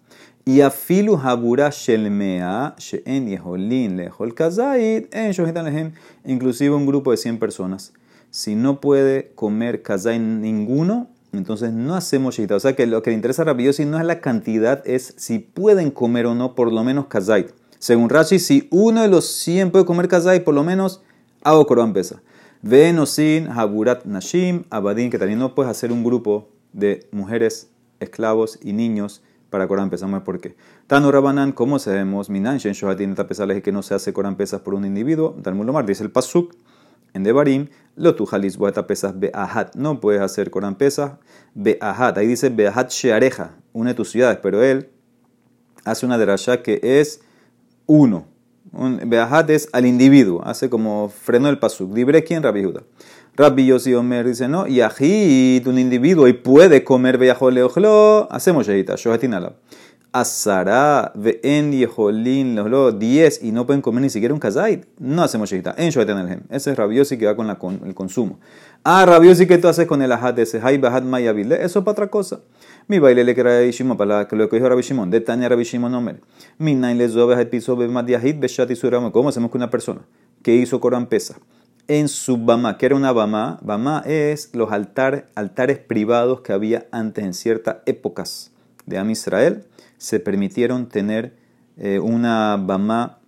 Y 0.45 0.63
afilu 0.63 1.17
habura 1.23 1.71
shelmea, 1.71 2.75
she'en 2.77 3.29
yeholin 3.29 3.97
lehol 3.97 4.35
kazait, 4.35 5.15
en 5.15 5.95
inclusive 6.25 6.75
un 6.75 6.87
grupo 6.87 7.13
de 7.13 7.17
100 7.17 7.39
personas. 7.39 7.93
Si 8.31 8.57
no 8.57 8.81
puede 8.81 9.31
comer 9.37 9.83
kazait 9.83 10.21
ninguno, 10.21 11.09
entonces 11.33 11.73
no 11.73 11.95
hacemos 11.95 12.35
shehita. 12.35 12.57
O 12.57 12.61
sea 12.61 12.75
que 12.75 12.87
lo 12.87 13.03
que 13.03 13.11
le 13.11 13.17
interesa 13.17 13.43
a 13.43 13.45
Rabiosi 13.45 13.85
no 13.85 14.01
es 14.01 14.05
la 14.05 14.21
cantidad, 14.21 14.83
es 14.85 15.15
si 15.17 15.39
pueden 15.39 15.93
comer 15.93 16.27
o 16.27 16.35
no 16.35 16.57
por 16.57 16.73
lo 16.73 16.83
menos 16.83 17.07
kazait. 17.07 17.53
Según 17.79 18.09
Rashi, 18.09 18.41
si 18.41 18.67
uno 18.73 19.03
de 19.03 19.09
los 19.09 19.27
100 19.27 19.71
puede 19.71 19.85
comer 19.85 20.09
kazai, 20.09 20.43
por 20.43 20.55
lo 20.55 20.65
menos 20.65 21.03
hago 21.45 21.67
korban 21.67 21.93
pesa. 21.93 22.21
Venosin, 22.63 23.49
Haburat 23.49 24.05
Nashim, 24.05 24.65
Abadin, 24.71 25.11
que 25.11 25.19
también 25.19 25.39
no 25.39 25.55
puedes 25.55 25.71
hacer 25.71 25.93
un 25.93 26.05
grupo 26.05 26.51
de 26.73 27.09
mujeres, 27.11 27.71
esclavos 28.01 28.59
y 28.63 28.73
niños 28.73 29.23
para 29.51 29.67
Corán 29.67 29.91
Pesas. 29.91 30.11
por 30.23 30.41
qué. 30.41 30.57
Tano 30.87 31.11
Rabanan, 31.11 31.53
¿cómo 31.53 31.79
sabemos? 31.79 32.31
Minan 32.31 32.59
Shen 32.59 32.73
Shohatin 32.73 33.15
es 33.19 33.63
que 33.63 33.73
no 33.73 33.83
se 33.83 33.95
hace 33.95 34.13
Corán 34.13 34.37
Pesas 34.37 34.61
por 34.61 34.75
un 34.75 34.85
individuo. 34.85 35.37
Talmud 35.43 35.67
Lomar, 35.67 35.87
dice 35.87 36.03
el 36.03 36.11
Pasuk 36.11 36.55
en 37.13 37.25
Devarim, 37.25 37.69
lo 37.97 38.15
tu 38.15 38.25
jalis 38.27 38.59
pesas 38.87 39.19
beahat. 39.19 39.75
No 39.75 40.01
puedes 40.01 40.23
hacer 40.23 40.51
Corán 40.51 40.77
Pesas 40.77 41.13
beahat. 41.55 42.17
Ahí 42.19 42.27
dice 42.27 42.51
beahat 42.51 42.91
sheareja, 42.91 43.57
una 43.73 43.91
de 43.91 43.95
tus 43.95 44.11
ciudades, 44.11 44.39
pero 44.43 44.63
él 44.63 44.91
hace 45.85 46.07
una 46.07 46.19
derasha 46.19 46.63
que 46.63 46.81
es 46.83 47.23
uno. 47.87 48.30
Un 48.73 49.01
Beahat 49.05 49.51
es 49.51 49.69
al 49.73 49.85
individuo, 49.85 50.43
hace 50.45 50.71
como 50.71 51.09
freno 51.09 51.49
el 51.49 51.59
pasuk. 51.59 51.93
Libre 51.95 52.23
quién, 52.23 52.43
Rabbi 52.43 52.63
Judah. 52.63 52.83
Rabbi 53.37 53.67
Yossi 53.67 53.95
Omer 53.95 54.27
dice, 54.27 54.49
no, 54.49 54.67
y 54.67 54.81
ajit, 54.81 55.67
un 55.67 55.79
individuo, 55.79 56.29
y 56.29 56.35
puede 56.35 56.85
comer 56.85 57.19
Beajol 57.19 57.55
Leojlo, 57.55 58.29
hacemos 58.31 58.67
Shehita, 58.67 58.95
Shohatinala. 58.97 59.55
Asara, 60.13 61.13
en 61.43 61.73
Yeholin, 61.73 62.55
Leojlo, 62.55 62.93
10, 62.93 63.43
y 63.43 63.53
no 63.53 63.67
pueden 63.67 63.81
comer 63.83 64.03
ni 64.03 64.11
siquiera 64.11 64.35
un 64.35 64.41
kazait, 64.41 64.85
no 64.99 65.23
hacemos 65.23 65.51
Shehita, 65.51 65.75
en 65.79 65.91
Shohatinalhem. 65.91 66.43
Ese 66.51 66.73
es 66.73 66.77
Rabbi 66.77 66.97
Yossi 66.97 67.17
que 67.19 67.27
va 67.27 67.35
con, 67.35 67.47
la, 67.47 67.59
con 67.59 67.81
el 67.85 67.95
consumo. 67.95 68.39
Ah, 68.85 69.05
Rabbi 69.07 69.29
Yossi, 69.29 69.47
¿qué 69.47 69.59
tú 69.59 69.69
haces 69.69 69.87
con 69.87 70.03
el 70.03 70.13
ajat 70.13 70.39
ese? 70.39 70.61
Hay 70.63 70.79
Beahat 70.79 71.05
Mayavile, 71.05 71.65
eso 71.65 71.79
es 71.79 71.85
para 71.85 71.93
otra 71.93 72.07
cosa. 72.09 72.41
Mi 72.91 72.99
baile 72.99 73.23
le 73.23 73.37
queda 73.37 73.61
Rabbi 73.61 73.71
Shimon, 73.71 73.97
para 73.97 74.27
lo 74.29 74.49
que 74.49 74.57
dijo 74.57 74.69
Rabbi 74.69 74.83
Shimon, 74.83 75.13
de 75.13 75.21
Tania 75.21 75.49
Rabbi 75.49 75.63
Shimon 75.63 75.95
Omer. 75.95 76.21
Mi 76.59 76.75
nain 76.75 76.99
le 76.99 77.09
zobe 77.09 77.47
piso 77.47 77.77
be 77.77 77.87
madiahit 77.87 78.41
beshati 78.41 78.75
suramo. 78.75 79.13
¿Cómo 79.13 79.29
hacemos 79.29 79.53
que 79.53 79.59
una 79.59 79.71
persona 79.71 80.01
que 80.43 80.57
hizo 80.57 80.81
Corán 80.81 81.07
pesa 81.07 81.37
en 81.87 82.09
su 82.09 82.37
bama, 82.37 82.79
que 82.79 82.87
era 82.87 82.97
una 82.97 83.13
bama, 83.13 83.61
bama 83.63 84.03
es 84.07 84.51
los 84.55 84.73
altar, 84.73 85.29
altares 85.37 85.79
privados 85.79 86.41
que 86.41 86.53
había 86.53 86.89
antes 86.91 87.25
en 87.25 87.33
ciertas 87.33 87.77
épocas 87.87 88.51
de 88.87 88.99
Am 88.99 89.09
Israel, 89.09 89.63
se 89.97 90.19
permitieron 90.19 90.89
tener 90.89 91.37
eh, 91.77 92.01
una 92.01 92.57
bama 92.61 93.21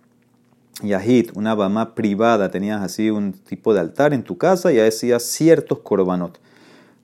yahid, 0.81 1.29
una 1.35 1.55
bama 1.55 1.95
privada, 1.95 2.51
tenías 2.51 2.81
así 2.81 3.09
un 3.11 3.31
tipo 3.31 3.73
de 3.73 3.79
altar 3.79 4.13
en 4.13 4.23
tu 4.23 4.37
casa 4.37 4.73
y 4.73 4.79
hacías 4.81 5.23
ciertos 5.23 5.79
korbanot. 5.79 6.42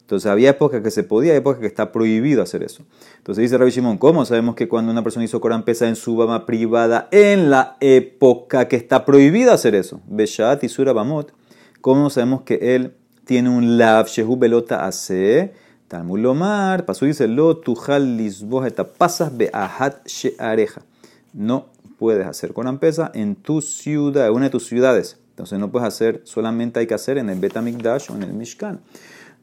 Entonces 0.10 0.32
había 0.32 0.50
épocas 0.50 0.82
que 0.82 0.90
se 0.90 1.04
podía, 1.04 1.36
épocas 1.36 1.60
que 1.60 1.68
está 1.68 1.92
prohibido 1.92 2.42
hacer 2.42 2.64
eso. 2.64 2.84
Entonces 3.18 3.44
dice 3.44 3.60
Rabbi 3.60 3.70
Shimon, 3.70 4.00
¿cómo 4.00 4.26
sabemos 4.26 4.56
que 4.56 4.68
cuando 4.68 4.92
una 4.92 5.04
persona 5.04 5.24
hizo 5.24 5.40
Corán 5.40 5.64
pesa 5.64 5.88
en 5.88 5.96
su 5.96 6.16
bama 6.16 6.48
privada 6.48 7.08
en 7.12 7.52
la 7.52 7.78
época 7.80 8.68
que 8.68 8.76
está 8.76 9.06
prohibido 9.06 9.52
hacer 9.52 9.76
eso? 9.76 10.02
Beshat 10.08 10.64
y 10.64 10.70
Sura 10.70 10.94
Bamot. 10.94 11.32
¿Cómo 11.82 12.10
sabemos 12.10 12.42
que 12.42 12.76
él 12.76 12.96
tiene 13.24 13.52
un 13.52 13.78
lav 13.78 14.08
shehu 14.08 14.36
belota 14.36 14.88
hace? 14.88 15.54
Talmud 15.88 16.18
lomar, 16.18 16.86
pasó 16.86 17.06
dice 17.06 17.28
lo 17.28 17.58
tujal 17.58 18.18
lisboja 18.18 18.70
pasas 18.98 19.38
beahat 19.38 20.08
sheareja. 20.08 20.82
No 21.34 21.68
puedes 22.00 22.26
hacer 22.26 22.54
Corán 22.54 22.80
Pesa 22.80 23.12
en 23.14 23.36
tu 23.36 23.62
ciudad, 23.62 24.26
en 24.26 24.34
una 24.34 24.46
de 24.46 24.50
tus 24.50 24.66
ciudades. 24.66 25.20
Entonces 25.30 25.60
no 25.60 25.70
puedes 25.70 25.88
hacer, 25.88 26.22
solamente 26.24 26.80
hay 26.80 26.88
que 26.88 26.96
hacer 26.96 27.20
en 27.20 27.30
el 27.30 27.40
Betamikdash 27.40 28.10
o 28.10 28.16
en 28.16 28.24
el 28.24 28.34
Mishkan. 28.34 28.80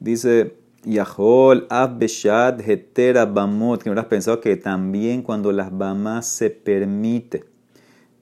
Dice 0.01 0.57
Yahol, 0.85 1.67
Abbeshad, 1.71 2.61
Hetera, 2.61 3.25
Bamot, 3.25 3.83
que 3.83 3.91
me 3.91 3.93
habrás 3.93 4.07
pensado 4.07 4.41
que 4.41 4.57
también 4.57 5.23
cuando 5.23 5.53
las 5.53 5.77
Bamas 5.77 6.27
se 6.27 6.51
permite 6.51 7.45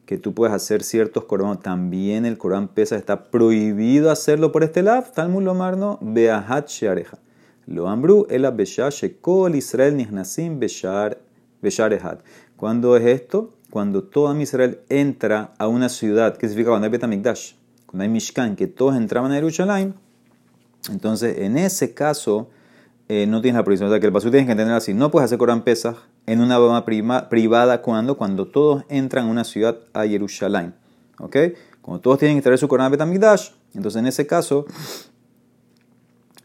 que 0.07 0.19
tú 0.19 0.35
puedes 0.35 0.55
hacer 0.55 0.83
ciertos 0.83 1.25
Corán, 1.25 1.61
también 1.61 2.27
el 2.27 2.37
Corán 2.37 2.69
pesa, 2.69 2.97
está 2.97 3.31
prohibido 3.31 4.11
hacerlo 4.11 4.53
por 4.53 4.63
este 4.63 4.83
lado. 4.83 5.05
Talmud 5.15 5.43
Lomar 5.43 5.77
no, 5.77 5.99
Beahat 6.03 6.69
Sheareja. 6.69 7.19
Lo 7.67 7.89
ambru, 7.89 8.27
el 8.29 8.45
Abeshah, 8.45 8.91
Shekol, 8.91 9.55
Israel, 9.55 9.97
Nihnasim, 9.97 10.61
Beshar. 10.61 11.19
¿Cuándo 12.57 12.97
es 12.97 13.07
esto? 13.07 13.55
Cuando 13.71 14.05
todo 14.05 14.39
Israel 14.39 14.81
entra 14.91 15.55
a 15.59 15.67
una 15.67 15.89
ciudad, 15.89 16.37
¿qué 16.37 16.47
significa 16.47 16.71
cuando 16.71 16.85
hay 16.85 16.91
Betamikdash? 16.91 17.55
Cuando 17.87 18.03
hay 18.03 18.11
Mishkan, 18.11 18.55
que 18.55 18.67
todos 18.67 18.97
entraban 18.97 19.33
a 19.33 19.37
Jerusalén. 19.37 19.95
Entonces, 20.91 21.39
en 21.39 21.57
ese 21.57 21.95
caso, 21.95 22.51
eh, 23.09 23.27
no 23.27 23.43
tienes 23.43 23.59
la 23.59 23.65
prohibición. 23.65 23.89
O 23.89 23.93
sea, 23.93 24.01
que 24.01 24.07
el 24.07 24.13
pasú 24.13 24.31
tienes 24.31 24.47
que 24.47 24.53
entender 24.53 24.75
así. 24.75 24.95
No 24.95 25.11
puedes 25.11 25.27
hacer 25.27 25.39
Corán 25.39 25.63
Pesach 25.63 25.97
en 26.27 26.41
una 26.41 26.59
bama 26.59 26.85
privada 27.29 27.83
cuando, 27.83 28.17
cuando 28.17 28.47
todos 28.47 28.85
entran 28.89 29.27
a 29.27 29.31
una 29.31 29.45
ciudad 29.45 29.79
a 29.93 30.07
Jerusalén. 30.07 30.75
¿Ok? 31.19 31.37
Cuando 31.83 32.01
todos 32.01 32.19
tienen 32.19 32.37
que 32.39 32.43
traer 32.43 32.59
su 32.59 32.67
Corán 32.67 32.91
Betamigdash, 32.91 33.51
entonces 33.75 34.01
en 34.01 34.07
ese 34.07 34.27
caso 34.27 34.65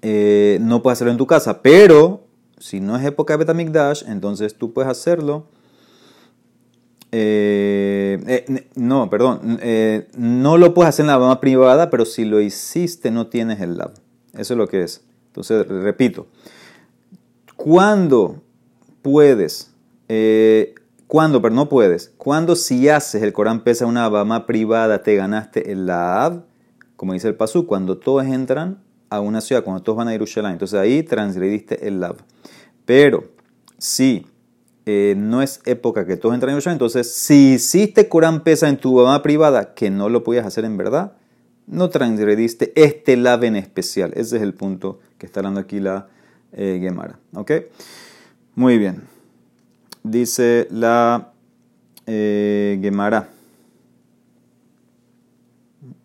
eh, 0.01 0.57
no 0.61 0.81
puedes 0.81 0.97
hacerlo 0.97 1.11
en 1.11 1.17
tu 1.17 1.27
casa. 1.27 1.61
Pero 1.61 2.25
si 2.57 2.81
no 2.81 2.97
es 2.97 3.05
época 3.05 3.33
de 3.33 3.37
Betamigdash, 3.37 4.03
entonces 4.07 4.55
tú 4.55 4.73
puedes 4.73 4.91
hacerlo. 4.91 5.47
Eh, 7.11 8.67
no, 8.75 9.09
perdón, 9.09 9.59
no 10.15 10.57
lo 10.57 10.73
puedes 10.75 10.89
hacer 10.89 11.03
en 11.03 11.07
la 11.07 11.17
bama 11.17 11.39
privada, 11.39 11.89
pero 11.89 12.05
si 12.05 12.25
lo 12.25 12.39
hiciste 12.39 13.09
no 13.09 13.27
tienes 13.27 13.61
el 13.61 13.77
lab. 13.77 13.93
Eso 14.33 14.53
es 14.53 14.57
lo 14.57 14.67
que 14.67 14.83
es. 14.83 15.01
Entonces, 15.27 15.67
repito, 15.67 16.27
¿cuándo 17.55 18.41
puedes? 19.01 19.73
Eh, 20.07 20.75
¿Cuándo, 21.07 21.41
pero 21.41 21.55
no 21.55 21.69
puedes? 21.69 22.13
¿Cuándo 22.17 22.55
si 22.55 22.87
haces 22.87 23.23
el 23.23 23.33
Corán 23.33 23.63
pesa 23.63 23.87
una 23.87 24.05
abama 24.05 24.45
privada 24.45 25.01
te 25.01 25.15
ganaste 25.15 25.71
el 25.71 25.87
Laab? 25.87 26.43
Como 26.95 27.13
dice 27.13 27.27
el 27.27 27.35
Pasú, 27.35 27.65
cuando 27.65 27.97
todos 27.97 28.25
entran 28.25 28.83
a 29.09 29.19
una 29.19 29.41
ciudad, 29.41 29.63
cuando 29.63 29.81
todos 29.81 29.97
van 29.97 30.07
a 30.07 30.11
Jerusalén. 30.11 30.51
Entonces 30.51 30.79
ahí 30.79 31.01
transgrediste 31.01 31.87
el 31.87 31.99
Laab. 31.99 32.17
Pero 32.85 33.23
si 33.79 34.27
eh, 34.85 35.15
no 35.17 35.41
es 35.41 35.61
época 35.65 36.05
que 36.05 36.17
todos 36.17 36.35
entran 36.35 36.49
a 36.49 36.53
Jerusalén, 36.53 36.75
entonces 36.75 37.11
si 37.11 37.53
hiciste 37.53 38.07
Corán 38.07 38.43
pesa 38.43 38.69
en 38.69 38.77
tu 38.77 38.99
abama 38.99 39.23
privada, 39.23 39.73
que 39.73 39.89
no 39.89 40.09
lo 40.09 40.23
podías 40.23 40.45
hacer 40.45 40.65
en 40.65 40.77
verdad, 40.77 41.13
no 41.69 41.89
transgrediste 41.89 42.73
este 42.75 43.15
lave 43.15 43.47
en 43.47 43.55
especial. 43.55 44.11
Ese 44.15 44.37
es 44.37 44.41
el 44.41 44.53
punto 44.53 44.99
que 45.17 45.25
está 45.25 45.41
dando 45.41 45.59
aquí 45.59 45.79
la 45.79 46.07
eh, 46.51 46.79
Gemara. 46.81 47.19
¿Ok? 47.33 47.51
Muy 48.55 48.77
bien. 48.77 49.03
Dice 50.03 50.67
la 50.71 51.31
eh, 52.07 52.79
Gemara. 52.81 53.29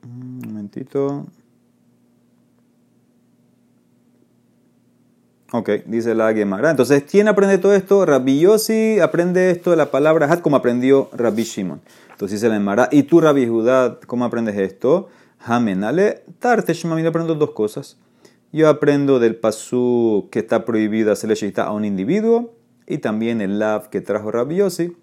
Un 0.02 0.38
momentito. 0.46 1.26
Ok, 5.52 5.70
dice 5.86 6.14
la 6.14 6.34
Gemara. 6.34 6.70
Entonces, 6.70 7.04
¿quién 7.08 7.28
aprende 7.28 7.58
todo 7.58 7.74
esto? 7.74 8.04
Rabbi 8.04 8.40
Yossi 8.40 8.98
aprende 9.00 9.50
esto 9.50 9.70
de 9.70 9.76
la 9.76 9.90
palabra 9.90 10.30
hat 10.30 10.40
como 10.40 10.56
aprendió 10.56 11.08
Rabbi 11.12 11.44
Shimon. 11.44 11.80
Entonces 12.10 12.40
dice 12.40 12.48
la 12.48 12.56
Gemara. 12.56 12.88
¿Y 12.90 13.04
tú, 13.04 13.20
Rabbi 13.20 13.46
Judá, 13.46 13.98
cómo 14.06 14.24
aprendes 14.24 14.56
esto? 14.58 15.08
Hamenale, 15.46 16.24
Tartesh, 16.38 16.86
mami, 16.86 17.04
aprendo 17.04 17.34
dos 17.34 17.50
cosas. 17.50 17.98
Yo 18.50 18.68
aprendo 18.68 19.18
del 19.18 19.36
pasú 19.36 20.28
que 20.30 20.38
está 20.38 20.64
prohibido 20.64 21.12
hacerle 21.12 21.34
shita 21.34 21.64
a 21.64 21.72
un 21.72 21.84
individuo 21.84 22.54
y 22.86 22.98
también 22.98 23.40
el 23.40 23.58
lav 23.58 23.90
que 23.90 24.00
trajo 24.00 24.30
Rabbi 24.30 24.56
Yossi 24.56 24.96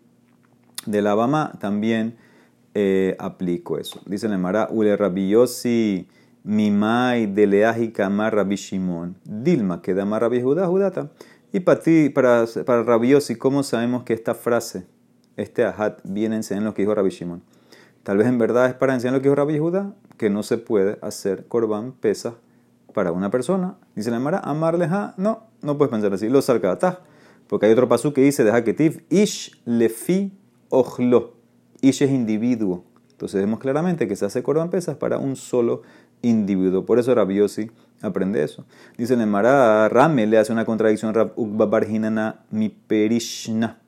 de 0.87 1.01
la 1.03 1.13
Bama 1.13 1.51
también 1.59 2.15
eh, 2.73 3.15
aplico 3.19 3.77
eso. 3.77 4.01
Dice 4.05 4.27
el 4.27 4.33
Emara, 4.33 4.67
Ule 4.71 4.97
Rabbi 4.97 5.29
Yossi 5.29 6.07
mimai 6.43 7.27
de 7.27 7.45
leaji 7.45 7.91
kamar 7.91 8.33
Rabbi 8.33 8.55
Shimon, 8.55 9.17
Dilma 9.23 9.81
que 9.81 9.93
da 9.93 10.05
más 10.05 10.21
Rabbi 10.21 10.41
Judá, 10.41 10.65
Judata. 10.65 11.11
Y 11.53 11.59
para 11.59 11.81
ti, 11.81 12.09
para, 12.09 12.45
para 12.65 12.99
¿cómo 13.37 13.61
sabemos 13.61 14.03
que 14.03 14.13
esta 14.13 14.33
frase, 14.33 14.87
este 15.37 15.65
ahat, 15.65 15.99
viene 16.03 16.35
a 16.35 16.37
enseñar 16.37 16.63
lo 16.63 16.73
que 16.73 16.81
dijo 16.81 16.95
Rabbi 16.95 17.09
Shimon? 17.09 17.43
Tal 18.03 18.17
vez 18.17 18.27
en 18.27 18.39
verdad 18.39 18.67
es 18.67 18.73
para 18.73 18.95
enseñar 18.95 19.13
lo 19.13 19.19
que 19.19 19.29
dijo 19.29 19.35
Rabbi 19.35 19.59
Judá, 19.59 19.93
que 20.21 20.29
no 20.29 20.43
se 20.43 20.59
puede 20.59 20.99
hacer 21.01 21.47
korban 21.47 21.93
pesa 21.93 22.35
para 22.93 23.11
una 23.11 23.31
persona. 23.31 23.77
Dice 23.95 24.11
la 24.11 24.19
Mara, 24.19 24.37
amarleja, 24.37 25.15
no, 25.17 25.47
no 25.63 25.79
puedes 25.79 25.89
pensar 25.89 26.13
así. 26.13 26.29
Lo 26.29 26.43
salcatá, 26.43 26.99
porque 27.47 27.65
hay 27.65 27.71
otro 27.71 27.89
pasú 27.89 28.13
que 28.13 28.21
dice, 28.21 28.43
deja 28.43 28.63
que 28.63 28.75
tif, 28.75 28.99
ish 29.09 29.59
lefi 29.65 30.31
ojlo. 30.69 31.33
Ish 31.81 32.03
es 32.03 32.11
individuo. 32.11 32.83
Entonces 33.09 33.41
vemos 33.41 33.59
claramente 33.59 34.07
que 34.07 34.15
se 34.15 34.25
hace 34.25 34.43
korban 34.43 34.69
pesas 34.69 34.95
para 34.95 35.17
un 35.17 35.35
solo 35.35 35.81
individuo. 36.21 36.85
Por 36.85 36.99
eso 36.99 37.15
Rabiosi 37.15 37.71
aprende 38.03 38.43
eso. 38.43 38.65
Dice 38.99 39.17
la 39.17 39.25
Mara, 39.25 39.89
Rame 39.89 40.27
le 40.27 40.37
hace 40.37 40.53
una 40.53 40.65
contradicción 40.65 41.15
Rab 41.15 41.33
mi 42.51 42.69
perishna 42.69 43.80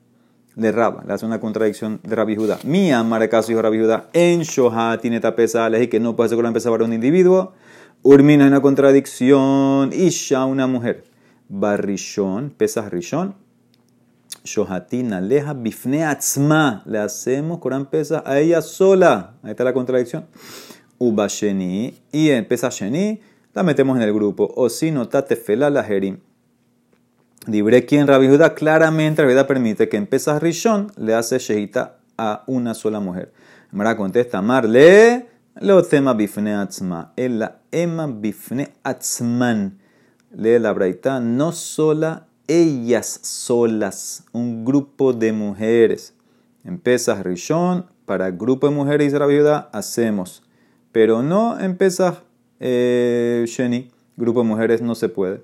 de 0.55 0.71
Rab, 0.71 1.05
le 1.07 1.13
hace 1.13 1.25
una 1.25 1.39
contradicción 1.39 1.99
de 2.03 2.15
Rabbi 2.15 2.35
Judá. 2.35 2.59
Mi 2.63 2.91
amar 2.91 3.27
caso 3.29 3.51
hijo 3.51 3.61
Rabbi 3.61 3.79
Judá, 3.79 4.09
en 4.13 4.41
Shoha 4.41 4.97
tiene 4.99 5.19
tapesa 5.19 5.69
y 5.79 5.87
que 5.87 5.99
no 5.99 6.15
puede 6.15 6.29
ser 6.29 6.41
con 6.41 6.53
para 6.53 6.83
un 6.83 6.93
individuo. 6.93 7.53
Urmina 8.03 8.43
es 8.43 8.51
una 8.51 8.61
contradicción. 8.61 9.91
Isha, 9.93 10.45
una 10.45 10.67
mujer. 10.67 11.05
Barrishon, 11.47 12.49
pesas 12.49 12.91
rishon. 12.91 13.35
Shohatina, 14.43 15.21
leja 15.21 15.53
bifne 15.53 16.03
atzma. 16.03 16.83
Le 16.85 16.99
hacemos 16.99 17.59
Corán 17.59 17.85
pesa 17.85 18.21
a 18.25 18.39
ella 18.39 18.61
sola. 18.61 19.35
Ahí 19.41 19.51
está 19.51 19.63
la 19.63 19.73
contradicción. 19.73 20.25
Ubasheni. 20.97 21.93
Y 22.11 22.29
en 22.29 22.45
pesa 22.45 22.69
sheni 22.69 23.21
la 23.53 23.63
metemos 23.63 23.95
en 23.95 24.03
el 24.03 24.13
grupo. 24.13 24.51
O 24.55 24.69
si 24.69 24.91
no, 24.91 25.07
tatefela 25.07 25.69
la 25.69 25.83
jerim. 25.83 26.19
Libre 27.45 27.85
quien 27.85 28.07
Rabbi 28.07 28.29
Judá 28.29 28.55
claramente 28.55 29.21
Rabbi 29.21 29.45
permite 29.45 29.89
que 29.89 29.97
en 29.97 30.07
Pesach 30.07 30.41
Rishon 30.41 30.93
le 30.95 31.13
hace 31.13 31.39
shehita 31.39 31.97
a 32.17 32.45
una 32.47 32.73
sola 32.73 33.01
mujer. 33.01 33.33
Mara 33.71 33.97
contesta, 33.97 34.41
Marle, 34.41 35.27
lo 35.59 35.83
tema 35.83 36.13
bifne 36.13 36.53
atzma, 36.53 37.11
el 37.17 37.39
la 37.39 37.59
ema 37.69 38.07
bifne 38.07 38.71
atzman. 38.83 39.77
Lee 40.31 40.57
la 40.57 40.71
braita, 40.71 41.19
no 41.19 41.51
sola, 41.51 42.27
ellas 42.47 43.19
solas, 43.23 44.23
un 44.31 44.63
grupo 44.63 45.11
de 45.11 45.33
mujeres. 45.33 46.13
En 46.63 46.79
Pesach 46.79 47.25
Rishon, 47.25 47.87
para 48.05 48.31
grupo 48.31 48.69
de 48.69 48.75
mujeres, 48.75 49.07
dice 49.07 49.19
Rabbi 49.19 49.39
Judá, 49.39 49.69
hacemos. 49.73 50.43
Pero 50.93 51.21
no 51.21 51.59
en 51.59 51.75
Pesach 51.75 52.23
eh, 52.61 53.43
Sheni, 53.47 53.91
grupo 54.15 54.43
de 54.43 54.47
mujeres 54.47 54.81
no 54.81 54.95
se 54.95 55.09
puede 55.09 55.41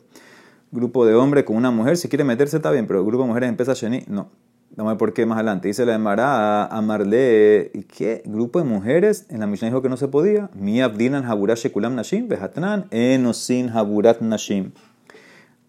grupo 0.72 1.06
de 1.06 1.16
hombres 1.16 1.44
con 1.44 1.56
una 1.56 1.72
mujer, 1.72 1.98
si 1.98 2.10
quiere 2.10 2.24
meterse 2.24 2.58
está 2.58 2.72
bien, 2.72 2.88
pero 2.88 3.04
grupo 3.06 3.24
de 3.24 3.28
mujeres 3.30 3.50
empieza 3.50 3.74
Sheni, 3.74 4.04
no. 4.08 4.30
Vamos 4.76 4.92
a 4.92 4.94
ver 4.94 5.00
por 5.00 5.14
qué 5.14 5.26
más 5.26 5.38
adelante. 5.38 5.68
Dice 5.68 5.86
la 5.86 5.96
Emara 5.96 6.66
a 6.66 6.82
Marle, 6.82 7.72
¿y 7.74 7.84
qué? 7.84 8.22
Grupo 8.26 8.60
de 8.60 8.66
mujeres, 8.66 9.26
en 9.30 9.40
la 9.40 9.48
Mishnah 9.48 9.70
dijo 9.70 9.82
que 9.82 9.90
no 9.90 9.98
se 9.98 10.08
podía. 10.08 10.50
Mi 10.54 10.80
abdinan 10.80 11.26
haburat 11.26 11.58
shekulam 11.58 11.96
nashim, 11.96 12.28
behatnan, 12.28 12.86
enosin 12.92 13.70
haburat 13.70 14.22
nashim. 14.22 14.72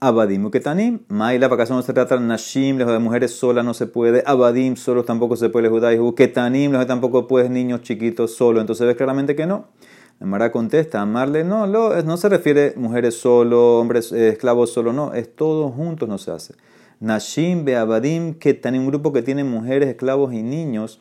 Abadim 0.00 0.44
uketanim, 0.44 1.00
maila, 1.08 1.48
para 1.48 1.62
acaso 1.62 1.74
no 1.74 1.82
se 1.82 1.92
trata 1.92 2.20
nashim, 2.20 2.76
lejos 2.76 2.92
de 2.92 2.98
mujeres 2.98 3.32
solas 3.32 3.64
no 3.64 3.72
se 3.72 3.86
puede. 3.86 4.22
Abadim, 4.26 4.76
solos 4.76 5.06
tampoco 5.06 5.34
se 5.34 5.48
puede, 5.48 5.68
judá 5.70 5.94
y 5.94 5.98
uketanim, 5.98 6.70
lejos 6.70 6.86
tampoco 6.86 7.26
puedes 7.26 7.50
niños 7.50 7.80
chiquitos 7.80 8.36
solos. 8.36 8.60
Entonces 8.60 8.86
ves 8.86 8.96
claramente 8.96 9.34
que 9.34 9.46
no. 9.46 9.64
Mara 10.20 10.52
contesta, 10.52 11.00
amarle 11.00 11.44
no, 11.44 11.66
no, 11.66 12.02
no 12.02 12.16
se 12.18 12.28
refiere 12.28 12.74
mujeres 12.76 13.18
solo, 13.18 13.78
hombres 13.78 14.12
eh, 14.12 14.28
esclavos 14.28 14.70
solo, 14.70 14.92
no, 14.92 15.14
es 15.14 15.34
todos 15.34 15.74
juntos 15.74 16.10
no 16.10 16.18
se 16.18 16.30
hace. 16.30 16.54
Nashim, 17.00 17.64
Beabadim, 17.64 18.34
que 18.34 18.50
están 18.50 18.74
en 18.74 18.82
un 18.82 18.88
grupo 18.88 19.14
que 19.14 19.22
tiene 19.22 19.44
mujeres, 19.44 19.88
esclavos 19.88 20.34
y 20.34 20.42
niños, 20.42 21.00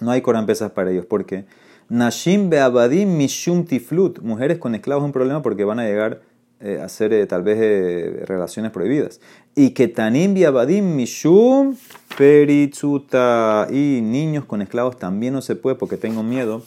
no 0.00 0.12
hay 0.12 0.22
pesas 0.46 0.70
para 0.70 0.92
ellos. 0.92 1.04
¿Por 1.04 1.26
qué? 1.26 1.46
Nashim, 1.88 2.48
Beabadim, 2.48 3.16
Mishum, 3.16 3.64
Tiflut, 3.64 4.20
mujeres 4.20 4.58
con 4.58 4.76
esclavos 4.76 5.02
es 5.02 5.06
un 5.06 5.12
problema 5.12 5.42
porque 5.42 5.64
van 5.64 5.80
a 5.80 5.84
llegar 5.84 6.20
eh, 6.60 6.78
a 6.80 6.84
hacer 6.84 7.12
eh, 7.12 7.26
tal 7.26 7.42
vez 7.42 8.24
relaciones 8.28 8.70
prohibidas. 8.70 9.20
Y 9.56 9.70
que 9.70 9.88
Tanim, 9.88 10.34
Beabadim, 10.34 10.94
Mishum, 10.94 11.74
Peritzuta, 12.16 13.66
y 13.68 14.00
niños 14.00 14.44
con 14.44 14.62
esclavos 14.62 14.96
también 14.96 15.32
no 15.32 15.42
se 15.42 15.56
puede 15.56 15.74
porque 15.74 15.96
tengo 15.96 16.22
miedo 16.22 16.62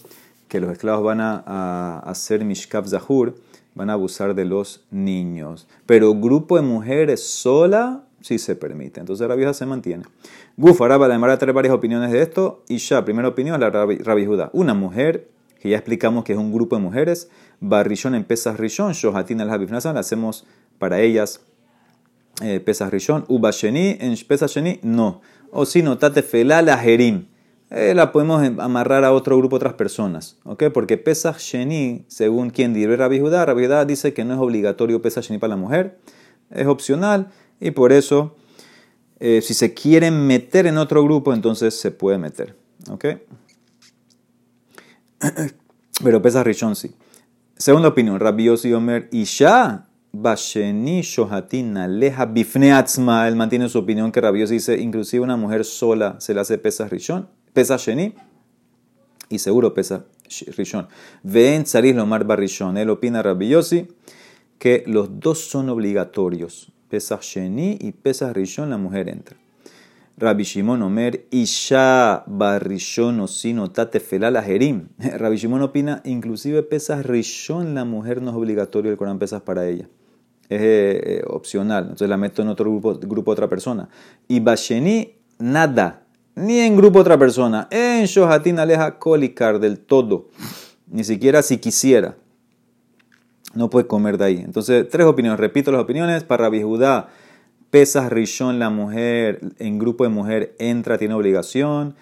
que 0.51 0.59
los 0.59 0.69
esclavos 0.69 1.05
van 1.05 1.21
a, 1.21 1.99
hacer 1.99 2.43
mishkab 2.43 2.85
zahur, 2.85 3.35
van 3.73 3.89
a 3.89 3.93
abusar 3.93 4.35
de 4.35 4.43
los 4.43 4.83
niños. 4.91 5.65
Pero 5.85 6.13
grupo 6.13 6.57
de 6.57 6.61
mujeres 6.61 7.25
sola, 7.25 8.03
sí 8.19 8.37
se 8.37 8.57
permite. 8.57 8.99
Entonces 8.99 9.25
Rabbi 9.25 9.45
se 9.53 9.65
mantiene. 9.65 10.03
Guf, 10.57 10.81
ahora 10.81 10.97
va 10.97 11.05
a 11.31 11.37
traer 11.37 11.53
varias 11.53 11.73
opiniones 11.73 12.11
de 12.11 12.21
esto. 12.21 12.65
Y 12.67 12.79
ya, 12.79 13.05
primera 13.05 13.29
opinión, 13.29 13.61
la 13.61 13.69
Rabbi 13.69 14.25
Judá. 14.25 14.49
Una 14.51 14.73
mujer, 14.73 15.29
que 15.61 15.69
ya 15.69 15.77
explicamos 15.77 16.25
que 16.25 16.33
es 16.33 16.37
un 16.37 16.51
grupo 16.51 16.75
de 16.75 16.81
mujeres, 16.81 17.29
Barrillón 17.61 18.13
en 18.15 18.25
Pesas 18.25 18.59
Rishon, 18.59 18.91
Shohatin 18.91 19.39
al 19.39 19.51
Habifnasan, 19.51 19.95
hacemos 19.95 20.45
para 20.79 20.99
ellas 20.99 21.39
eh, 22.41 22.59
Pesas 22.59 22.91
Rishon. 22.91 23.23
Uba 23.29 23.51
Sheni, 23.51 23.95
en 24.01 24.17
Pesas 24.27 24.51
Sheni, 24.51 24.81
no. 24.83 25.21
O 25.49 25.65
si 25.65 25.81
no, 25.81 25.97
Tate 25.97 26.23
Jerim. 26.23 27.30
Eh, 27.73 27.93
la 27.95 28.11
podemos 28.11 28.43
em, 28.43 28.59
amarrar 28.59 29.05
a 29.05 29.13
otro 29.13 29.37
grupo, 29.37 29.55
otras 29.55 29.73
personas. 29.73 30.37
¿ok? 30.43 30.65
Porque 30.73 30.97
Pesach 30.97 31.37
Sheni, 31.37 32.03
según 32.09 32.49
quien 32.49 32.73
dirá 32.73 32.97
Rabbi 32.97 33.21
Judá, 33.21 33.45
Rabbi 33.45 33.63
Judá 33.63 33.85
dice 33.85 34.13
que 34.13 34.25
no 34.25 34.33
es 34.33 34.39
obligatorio 34.41 35.01
Pesach 35.01 35.23
Sheni 35.23 35.39
para 35.39 35.51
la 35.51 35.55
mujer, 35.55 35.97
es 36.49 36.67
opcional 36.67 37.31
y 37.61 37.71
por 37.71 37.93
eso, 37.93 38.35
eh, 39.21 39.41
si 39.41 39.53
se 39.53 39.73
quieren 39.73 40.27
meter 40.27 40.67
en 40.67 40.77
otro 40.77 41.01
grupo, 41.01 41.33
entonces 41.33 41.79
se 41.79 41.91
puede 41.91 42.17
meter. 42.17 42.57
¿ok? 42.89 43.05
Pero 46.03 46.21
Pesach 46.21 46.45
Rishon 46.45 46.75
sí. 46.75 46.93
Segunda 47.55 47.87
opinión, 47.87 48.19
Rabbi 48.19 48.45
Yossi 48.45 48.73
Omer, 48.73 49.07
Isha 49.13 49.87
Basheni 50.11 51.03
Shohatin 51.03 51.77
Aleja 51.77 52.25
Bifne 52.25 52.73
Atzma. 52.73 53.29
Él 53.29 53.37
mantiene 53.37 53.69
su 53.69 53.79
opinión 53.79 54.11
que 54.11 54.19
Rabbi 54.19 54.41
Yossi 54.41 54.55
dice, 54.55 54.77
inclusive 54.77 55.23
una 55.23 55.37
mujer 55.37 55.63
sola 55.63 56.19
se 56.19 56.33
le 56.33 56.41
hace 56.41 56.57
Pesach 56.57 56.91
Rishon 56.91 57.29
pesa 57.53 57.77
Sheni 57.77 58.13
y 59.29 59.39
seguro 59.39 59.73
pesa 59.73 60.05
Rishon. 60.57 60.87
Ven 61.23 61.63
Tzarich 61.63 61.95
Lomar 61.95 62.25
Barrishon. 62.25 62.77
Él 62.77 62.89
opina 62.89 63.21
Rabbi 63.21 63.53
que 64.57 64.83
los 64.87 65.19
dos 65.19 65.39
son 65.39 65.69
obligatorios. 65.69 66.71
Pesa 66.89 67.19
Sheni 67.21 67.77
y 67.79 67.91
pesa 67.93 68.33
Rishon, 68.33 68.69
la 68.69 68.77
mujer 68.77 69.09
entra. 69.09 69.37
Rabbi 70.17 70.43
Shimon 70.43 70.81
Omer, 70.83 71.25
Isha 71.31 72.23
Barrishon 72.27 73.21
o 73.21 73.27
Sino 73.27 73.71
Tate 73.71 74.19
la 74.19 74.43
Jerim. 74.43 74.89
Rabbi 74.97 75.37
Shimon 75.37 75.63
opina, 75.63 76.01
inclusive 76.05 76.61
pesas 76.63 77.05
Rishon, 77.05 77.73
la 77.73 77.85
mujer 77.85 78.21
no 78.21 78.31
es 78.31 78.37
obligatorio, 78.37 78.91
el 78.91 78.97
Corán 78.97 79.17
pesas 79.17 79.41
para 79.41 79.67
ella. 79.67 79.89
Es 80.47 80.61
eh, 80.61 81.23
opcional, 81.27 81.83
entonces 81.83 82.09
la 82.09 82.17
meto 82.17 82.41
en 82.41 82.49
otro 82.49 82.69
grupo, 82.69 82.99
grupo 82.99 83.31
otra 83.31 83.47
persona. 83.47 83.89
Y 84.27 84.41
Basheni, 84.41 85.15
nada 85.39 86.00
ni 86.35 86.59
en 86.59 86.75
grupo 86.75 86.99
otra 86.99 87.17
persona. 87.17 87.67
En 87.71 88.05
Shohatin 88.05 88.59
aleja 88.59 88.97
colicar 88.99 89.59
del 89.59 89.79
todo. 89.79 90.29
Ni 90.87 91.03
siquiera 91.03 91.41
si 91.41 91.57
quisiera. 91.57 92.15
No 93.53 93.69
puede 93.69 93.87
comer 93.87 94.17
de 94.17 94.25
ahí. 94.25 94.41
Entonces, 94.43 94.87
tres 94.89 95.05
opiniones. 95.05 95.39
Repito 95.39 95.71
las 95.71 95.81
opiniones. 95.81 96.23
Para 96.23 96.45
Rabbi 96.45 96.61
Judá, 96.61 97.09
pesas 97.69 98.11
rishon, 98.11 98.59
la 98.59 98.69
mujer, 98.69 99.39
en 99.59 99.77
grupo 99.77 100.03
de 100.03 100.09
mujer 100.09 100.55
entra, 100.59 100.97
tiene 100.97 101.13
obligación. 101.13 101.95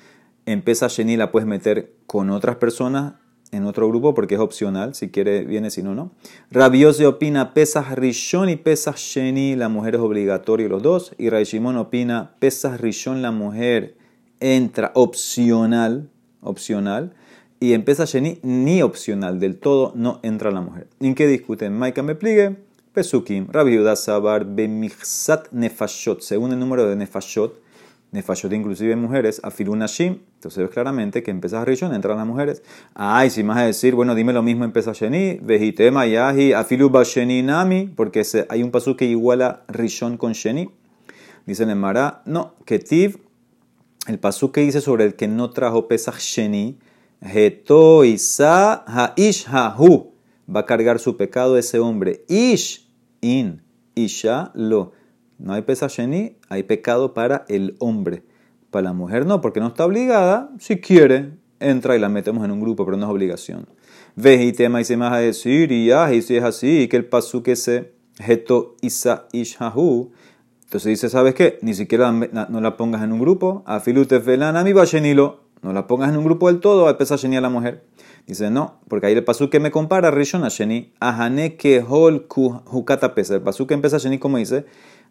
En 0.46 0.62
pesas 0.62 0.94
sheni 0.94 1.18
la 1.18 1.32
puedes 1.32 1.48
meter 1.48 1.94
con 2.08 2.30
otras 2.30 2.56
personas 2.56 3.14
en 3.52 3.66
otro 3.66 3.88
grupo 3.88 4.14
porque 4.14 4.36
es 4.36 4.42
opcional. 4.42 4.94
Si 4.96 5.10
quiere, 5.10 5.44
viene, 5.44 5.72
si 5.72 5.82
no, 5.82 5.96
no. 5.96 6.12
Rabiose 6.52 7.06
opina 7.08 7.54
pesas 7.54 7.96
rishon 7.96 8.50
y 8.50 8.56
pesas 8.56 9.00
sheni, 9.00 9.56
la 9.56 9.70
mujer 9.70 9.96
es 9.96 10.02
obligatorio 10.02 10.70
los 10.70 10.84
dos. 10.84 11.14
Y 11.18 11.30
Ray 11.30 11.46
Shimon 11.46 11.78
opina 11.78 12.36
pesas 12.40 12.80
rishon, 12.80 13.22
la 13.22 13.32
mujer 13.32 13.99
entra 14.40 14.92
opcional, 14.96 16.10
opcional, 16.42 17.14
y 17.60 17.74
empieza 17.74 18.06
Sheni 18.06 18.40
ni 18.42 18.82
opcional, 18.82 19.40
del 19.40 19.58
todo 19.58 19.92
no 19.96 20.20
entra 20.24 20.52
la 20.52 20.62
mujer. 20.62 20.88
¿En 21.00 21.14
qué 21.14 21.28
discuten? 21.28 21.78
Maika 21.78 22.02
me 22.02 22.16
pligue, 22.16 22.56
Pesukim, 22.94 23.48
Rabbi 23.52 23.78
Sabar, 23.96 24.46
Bemixat 24.46 25.52
Nefashot, 25.52 26.22
según 26.22 26.54
el 26.54 26.60
número 26.60 26.88
de 26.88 26.96
Nefashot, 26.96 27.62
Nefashot 28.12 28.52
inclusive 28.54 28.96
mujeres, 28.96 29.40
Afilun 29.44 29.82
Shim, 29.86 30.20
entonces 30.36 30.64
ves 30.64 30.70
claramente 30.72 31.22
que 31.22 31.30
empieza 31.32 31.64
Rishon, 31.64 31.94
entran 31.94 32.18
las 32.18 32.26
mujeres. 32.26 32.64
Ay, 32.96 33.30
si 33.30 33.44
más 33.44 33.58
a 33.58 33.66
decir, 33.66 33.94
bueno, 33.94 34.16
dime 34.16 34.34
lo 34.34 34.42
mismo 34.42 34.64
empieza 34.64 34.94
Sheni, 34.94 35.40
Vejitema 35.42 36.08
Yahi, 36.08 36.54
Afilu 36.54 36.90
Sheni 37.04 37.44
Nami, 37.44 37.92
porque 37.96 38.24
hay 38.50 38.64
un 38.64 38.72
paso 38.72 38.96
que 38.96 39.06
iguala 39.06 39.64
Rishon 39.68 40.18
con 40.18 40.32
Sheni. 40.32 40.72
Dice 41.46 41.64
en 41.64 41.70
el 41.70 41.76
Mara, 41.76 42.24
no, 42.26 42.56
Ketiv 42.66 43.20
el 44.10 44.20
pasú 44.20 44.52
que 44.52 44.62
dice 44.62 44.82
sobre 44.82 45.06
el 45.06 45.16
que 45.16 45.28
no 45.28 45.52
trajo 45.52 45.88
Pesach 45.88 46.18
Sheni, 46.18 46.80
Heto 47.22 48.04
Isa 48.04 48.84
Haish 48.88 49.46
va 49.48 50.60
a 50.62 50.66
cargar 50.66 51.00
su 51.00 51.16
pecado 51.16 51.58
ese 51.58 51.80
hombre. 51.80 52.26
Ish 52.28 52.90
in 53.22 53.62
Isha 53.94 54.52
lo. 54.56 54.94
No 55.38 55.54
hay 55.54 55.62
Pesach 55.62 55.92
Sheni, 55.92 56.38
hay 56.50 56.64
pecado 56.64 57.14
para 57.14 57.46
el 57.50 57.76
hombre. 57.80 58.24
Para 58.72 58.86
la 58.86 58.94
mujer 58.94 59.26
no, 59.26 59.42
porque 59.42 59.60
no 59.60 59.68
está 59.68 59.86
obligada. 59.86 60.50
Si 60.60 60.80
quiere, 60.80 61.34
entra 61.60 61.96
y 61.96 62.00
la 62.00 62.10
metemos 62.10 62.44
en 62.44 62.52
un 62.52 62.62
grupo, 62.62 62.86
pero 62.86 62.98
no 62.98 63.06
es 63.06 63.12
obligación. 63.12 63.68
Vejitema 64.16 64.82
y 64.82 64.86
se 64.86 64.98
más 64.98 65.14
a 65.14 65.18
decir, 65.18 65.72
y 65.72 65.92
y 65.92 66.22
si 66.22 66.36
es 66.36 66.44
así, 66.44 66.88
que 66.88 66.98
el 66.98 67.06
pasú 67.06 67.44
que 67.44 67.56
se 67.56 67.94
Heto 68.18 68.76
Isa 68.82 69.28
Ish 69.32 69.58
entonces 70.70 70.90
dice, 70.90 71.10
¿sabes 71.10 71.34
qué? 71.34 71.58
Ni 71.64 71.74
siquiera 71.74 72.12
no 72.12 72.62
la 72.62 72.78
pongas 72.78 73.02
en 73.02 73.12
un 73.12 73.20
grupo. 73.20 73.64
A 73.66 73.80
filute 73.80 74.20
felana 74.20 74.64
mi 74.64 74.72
shenilo. 74.72 75.40
No 75.64 75.74
la 75.74 75.88
pongas 75.88 76.10
en 76.10 76.18
un 76.18 76.24
grupo 76.24 76.46
del 76.46 76.60
todo, 76.60 76.88
a 76.88 76.96
Sheni 76.96 77.38
a 77.38 77.42
la 77.42 77.50
mujer. 77.50 77.84
Dice, 78.28 78.52
no, 78.52 78.76
porque 78.88 79.08
ahí 79.08 79.14
el 79.14 79.24
pasú 79.24 79.50
que 79.50 79.60
me 79.60 79.72
compara, 79.72 80.12
Rishon 80.12 80.44
a 80.44 80.50
Sheni, 80.50 80.94
Ahane 81.00 81.56
que 81.56 81.84
hol 81.90 82.28
hukata 82.72 83.16
pesa. 83.16 83.34
El 83.34 83.42
pasú 83.42 83.66
que 83.66 83.74
empieza 83.74 83.98
Sheni, 83.98 84.20
como 84.20 84.38
dice, 84.38 84.68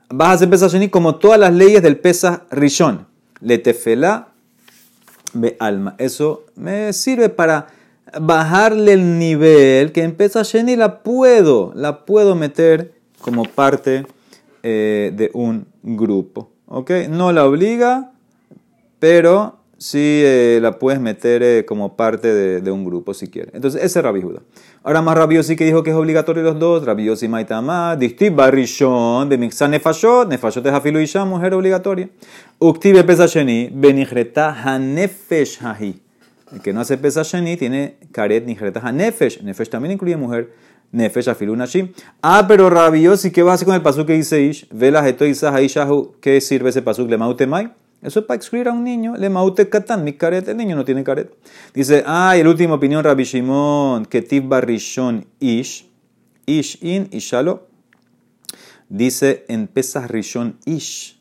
vas 0.09 0.29
a 0.29 0.33
hacer 0.35 0.49
pesa 0.49 0.69
Sheni 0.69 0.91
como 0.91 1.17
todas 1.17 1.41
las 1.41 1.53
leyes 1.53 1.83
del 1.83 1.99
pesa 1.99 2.45
Rishon. 2.53 3.09
Le 3.41 3.59
tefela 3.59 4.29
be 5.33 5.57
alma. 5.59 5.97
Eso 5.99 6.45
me 6.55 6.93
sirve 6.93 7.31
para 7.31 7.67
bajarle 8.21 8.93
el 8.93 9.19
nivel 9.19 9.91
que 9.91 10.05
empieza 10.05 10.45
Sheni 10.45 10.77
la 10.77 11.03
puedo, 11.03 11.73
la 11.75 12.05
puedo 12.05 12.37
meter 12.37 12.95
como 13.21 13.43
parte 13.43 14.07
eh, 14.63 15.13
de 15.15 15.31
un 15.35 15.67
grupo. 15.83 16.51
¿Ok? 16.67 16.91
No 17.09 17.33
la 17.33 17.47
obliga, 17.47 18.13
pero 18.99 19.59
sí 19.79 20.23
eh, 20.25 20.59
la 20.61 20.79
puedes 20.79 21.01
meter 21.01 21.43
eh, 21.43 21.65
como 21.65 21.97
parte 21.97 22.61
de, 22.61 22.71
un 22.71 22.85
grupo 22.85 23.15
si 23.15 23.29
quieres. 23.29 23.55
Entonces, 23.55 23.83
ese 23.83 24.01
es 24.01 24.05
Rabbi 24.05 24.23
Ahora 24.83 25.03
más 25.03 25.17
Rabbi 25.17 25.43
sí 25.43 25.57
que 25.57 25.65
dijo 25.65 25.83
que 25.83 25.91
es 25.91 25.97
obligatorio 25.97 26.43
los 26.43 26.59
dos. 26.59 26.85
Rabbi 26.85 27.05
Yossi 27.05 27.29
Maitama, 27.29 27.97
Distib 27.97 28.35
Barishon, 28.35 29.29
de 29.29 29.39
Mixan 29.39 29.71
Nefashot, 29.71 30.29
Nefashot 30.29 30.67
es 30.67 30.73
Afilu 30.73 31.01
Isha, 31.01 31.25
mujer 31.25 31.55
obligatoria. 31.55 32.11
Uktibe 32.59 33.05
Pesasheni, 33.05 33.71
Benigreta 33.73 34.55
Hanefesh 34.63 35.59
Hahi. 35.61 36.03
El 36.53 36.61
que 36.61 36.73
no 36.73 36.81
hace 36.81 36.99
Pesasheni 36.99 37.57
tiene 37.57 37.97
Karet 38.13 38.45
Nigreta 38.47 38.81
Hanefesh. 38.81 39.43
Nefesh 39.43 39.71
también 39.71 39.93
incluye 39.93 40.17
mujer. 40.17 40.51
Nefesh 40.93 41.29
Afilunashim. 41.29 41.93
Ah, 42.23 42.47
pero 42.49 42.71
rabiosi, 42.71 43.31
¿qué 43.31 43.43
va 43.43 43.53
a 43.53 43.55
hacer 43.55 43.67
con 43.67 43.75
el 43.75 43.83
pasuk 43.83 44.07
que 44.07 44.15
dice 44.15 44.43
Ish? 44.43 44.69
Vela 44.71 45.03
Geto 45.03 45.27
Ishahu, 45.27 46.15
¿qué 46.21 46.41
sirve 46.41 46.71
ese 46.71 46.83
pasuk? 46.83 47.09
Le 47.11 47.19
maute 47.19 47.47
mai. 47.47 47.73
Eso 48.01 48.21
es 48.21 48.27
para 48.27 48.37
excluir 48.37 48.69
a 48.69 48.73
un 48.73 48.85
niño. 48.85 49.17
Le 49.17 49.29
maute 49.29 49.69
katan, 49.69 50.05
mi 50.05 50.13
caret. 50.13 50.47
El 50.49 50.57
niño 50.57 50.77
no 50.77 50.85
tiene 50.85 51.03
caret. 51.03 51.35
Dice, 51.75 52.05
ah, 52.07 52.37
y 52.37 52.41
el 52.41 52.47
último 52.47 52.75
opinión, 52.75 53.03
Rabbi 53.03 53.25
Shimon, 53.25 54.07
Ketiv 54.07 54.49
Barishon 54.49 55.27
Ish. 55.41 55.89
Ish 56.47 56.79
in 56.83 57.09
Ishalo. 57.11 57.67
Dice 58.89 59.45
en 59.49 59.69
Rishon 60.09 60.59
Ish. 60.65 61.18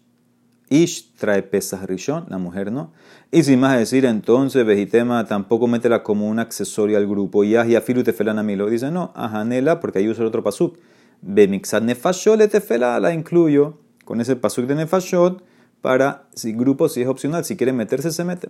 Ish 0.69 1.13
trae 1.15 1.43
Pesach 1.43 1.84
Rishon, 1.86 2.25
la 2.30 2.38
mujer 2.38 2.71
no. 2.71 2.91
Y 3.32 3.43
sin 3.43 3.60
más 3.60 3.77
decir, 3.77 4.06
entonces 4.06 4.65
Vejitema 4.65 5.25
tampoco 5.25 5.67
métela 5.67 6.03
como 6.03 6.27
un 6.27 6.39
accesorio 6.39 6.97
al 6.97 7.08
grupo. 7.08 7.43
Y 7.43 7.56
Afilu 7.56 8.03
Tefelan 8.03 8.39
Amilo. 8.39 8.69
Dice, 8.69 8.91
no, 8.91 9.12
Ajanela, 9.15 9.80
porque 9.80 9.99
ahí 9.99 10.10
usa 10.10 10.21
el 10.21 10.27
otro 10.27 10.43
pasuk. 10.43 10.77
Bemixat 11.21 11.84
Nefashot 11.84 12.49
Tefela, 12.49 12.99
la 12.99 13.13
incluyo 13.13 13.80
con 14.06 14.21
ese 14.21 14.36
pasuk 14.36 14.65
de 14.65 14.75
Nefashot 14.75 15.43
para 15.82 16.27
si 16.34 16.53
grupo, 16.53 16.89
si 16.89 17.01
es 17.01 17.08
opcional, 17.08 17.45
si 17.45 17.56
quieren 17.56 17.75
meterse, 17.75 18.12
se 18.12 18.23
mete. 18.23 18.49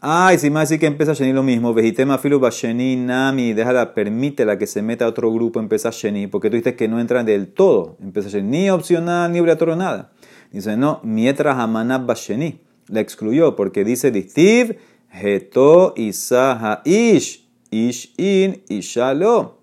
Ah, 0.00 0.32
y 0.34 0.38
sin 0.38 0.52
más 0.52 0.68
decir 0.68 0.78
que 0.78 0.86
empieza 0.86 1.14
Sheni 1.14 1.32
lo 1.32 1.42
mismo. 1.42 1.72
Vejitema 1.74 2.14
Afilu 2.14 2.38
Basheni 2.38 2.96
Nami, 2.96 3.54
déjala, 3.54 3.94
permítela 3.94 4.58
que 4.58 4.66
se 4.66 4.82
meta 4.82 5.04
a 5.04 5.08
otro 5.08 5.32
grupo, 5.32 5.58
empieza 5.58 5.90
Sheni, 5.90 6.26
porque 6.26 6.50
tú 6.50 6.56
dices 6.56 6.74
que 6.74 6.86
no 6.86 7.00
entran 7.00 7.24
del 7.26 7.48
todo. 7.48 7.96
Empieza 8.02 8.28
Sheni, 8.28 8.48
ni 8.48 8.70
opcional, 8.70 9.32
ni 9.32 9.40
obligatorio, 9.40 9.74
nada. 9.74 10.12
Dice, 10.52 10.76
no, 10.76 11.00
mientras 11.02 11.58
Hamanab 11.58 12.06
Basheni 12.06 12.60
la 12.88 13.00
excluyó 13.00 13.56
porque 13.56 13.84
dice 13.84 14.10
distiv 14.10 14.76
heto 15.10 15.94
isaha 15.96 16.82
ish 16.84 17.48
ish 17.70 18.14
in 18.16 18.62
ishalo. 18.68 19.56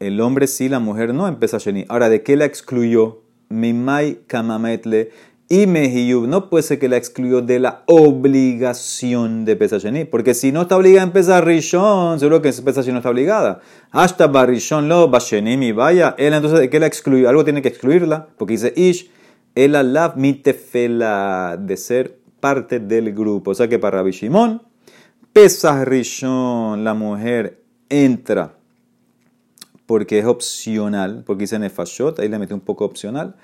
El 0.00 0.20
hombre 0.20 0.46
sí, 0.46 0.68
la 0.68 0.78
mujer 0.78 1.12
no, 1.12 1.26
empieza 1.26 1.58
Sheni. 1.58 1.84
Ahora, 1.88 2.08
¿de 2.08 2.22
qué 2.22 2.36
la 2.36 2.44
excluyó? 2.44 3.22
Mimai 3.48 4.20
kamametle 4.28 5.10
y 5.48 5.66
mehiyub. 5.66 6.28
No 6.28 6.48
puede 6.50 6.62
ser 6.62 6.78
que 6.78 6.88
la 6.88 6.96
excluyó 6.96 7.40
de 7.40 7.58
la 7.58 7.82
obligación 7.86 9.44
de 9.44 9.52
empezar 9.52 9.80
Sheni. 9.80 10.04
Porque 10.04 10.34
si 10.34 10.52
no 10.52 10.62
está 10.62 10.76
obligada 10.76 11.02
a 11.02 11.06
empezar 11.06 11.44
Rishon, 11.44 12.20
seguro 12.20 12.40
que 12.42 12.52
no 12.52 12.98
está 12.98 13.10
obligada. 13.10 13.60
Hasta 13.90 14.28
Barishon 14.28 14.88
lo, 14.88 15.08
Basheni 15.08 15.56
mi 15.56 15.72
vaya. 15.72 16.14
Él 16.16 16.32
entonces, 16.32 16.60
¿de 16.60 16.70
qué 16.70 16.78
la 16.78 16.86
excluyó? 16.86 17.28
Algo 17.28 17.42
tiene 17.42 17.60
que 17.60 17.68
excluirla. 17.68 18.28
Porque 18.36 18.52
dice 18.52 18.72
Ish 18.76 19.10
El 19.58 19.74
alav 19.74 20.16
mitefela, 20.16 21.58
de 21.60 21.76
ser 21.76 22.20
parte 22.38 22.78
del 22.78 23.12
grupo. 23.12 23.50
O 23.50 23.54
sea 23.56 23.66
que 23.66 23.80
para 23.80 23.98
Rabbi 23.98 24.12
Shimon, 24.12 24.62
Pesach 25.32 25.84
Rishon, 25.84 26.84
la 26.84 26.94
mujer 26.94 27.60
entra 27.88 28.54
porque 29.84 30.20
es 30.20 30.26
opcional, 30.26 31.24
porque 31.26 31.42
dice 31.42 31.58
Nefashot, 31.58 32.20
ahí 32.20 32.28
le 32.28 32.38
mete 32.38 32.54
un 32.54 32.60
poco 32.60 32.84
opcional, 32.84 33.34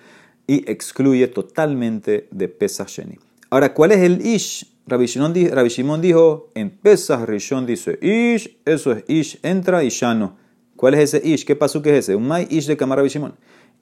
y 0.47 0.71
excluye 0.71 1.27
totalmente 1.27 2.29
de 2.31 2.47
Pesach 2.47 2.91
Sheni. 2.91 3.19
Ahora, 3.51 3.75
¿cuál 3.75 3.91
es 3.91 3.99
el 3.99 4.25
Ish? 4.25 4.73
Rabbi 4.87 5.07
Shimon, 5.07 6.01
dijo, 6.01 6.51
en 6.55 6.71
Pesach 6.71 7.27
Rishon 7.27 7.67
dice 7.67 7.99
Ish, 8.01 8.59
eso 8.65 8.93
es 8.93 9.03
Ish, 9.09 9.41
entra 9.43 9.83
y 9.83 9.91
ya 9.91 10.15
no. 10.15 10.37
¿Cuál 10.77 10.95
es 10.95 11.13
ese 11.13 11.27
Ish? 11.27 11.45
¿Qué 11.45 11.57
pasú 11.57 11.83
que 11.83 11.91
es 11.91 12.05
ese? 12.05 12.15
Un 12.15 12.29
Mai 12.29 12.47
Ish 12.49 12.67
de 12.67 12.77
Kamar 12.77 12.99
Rabbi 12.99 13.09
Shimon. 13.09 13.35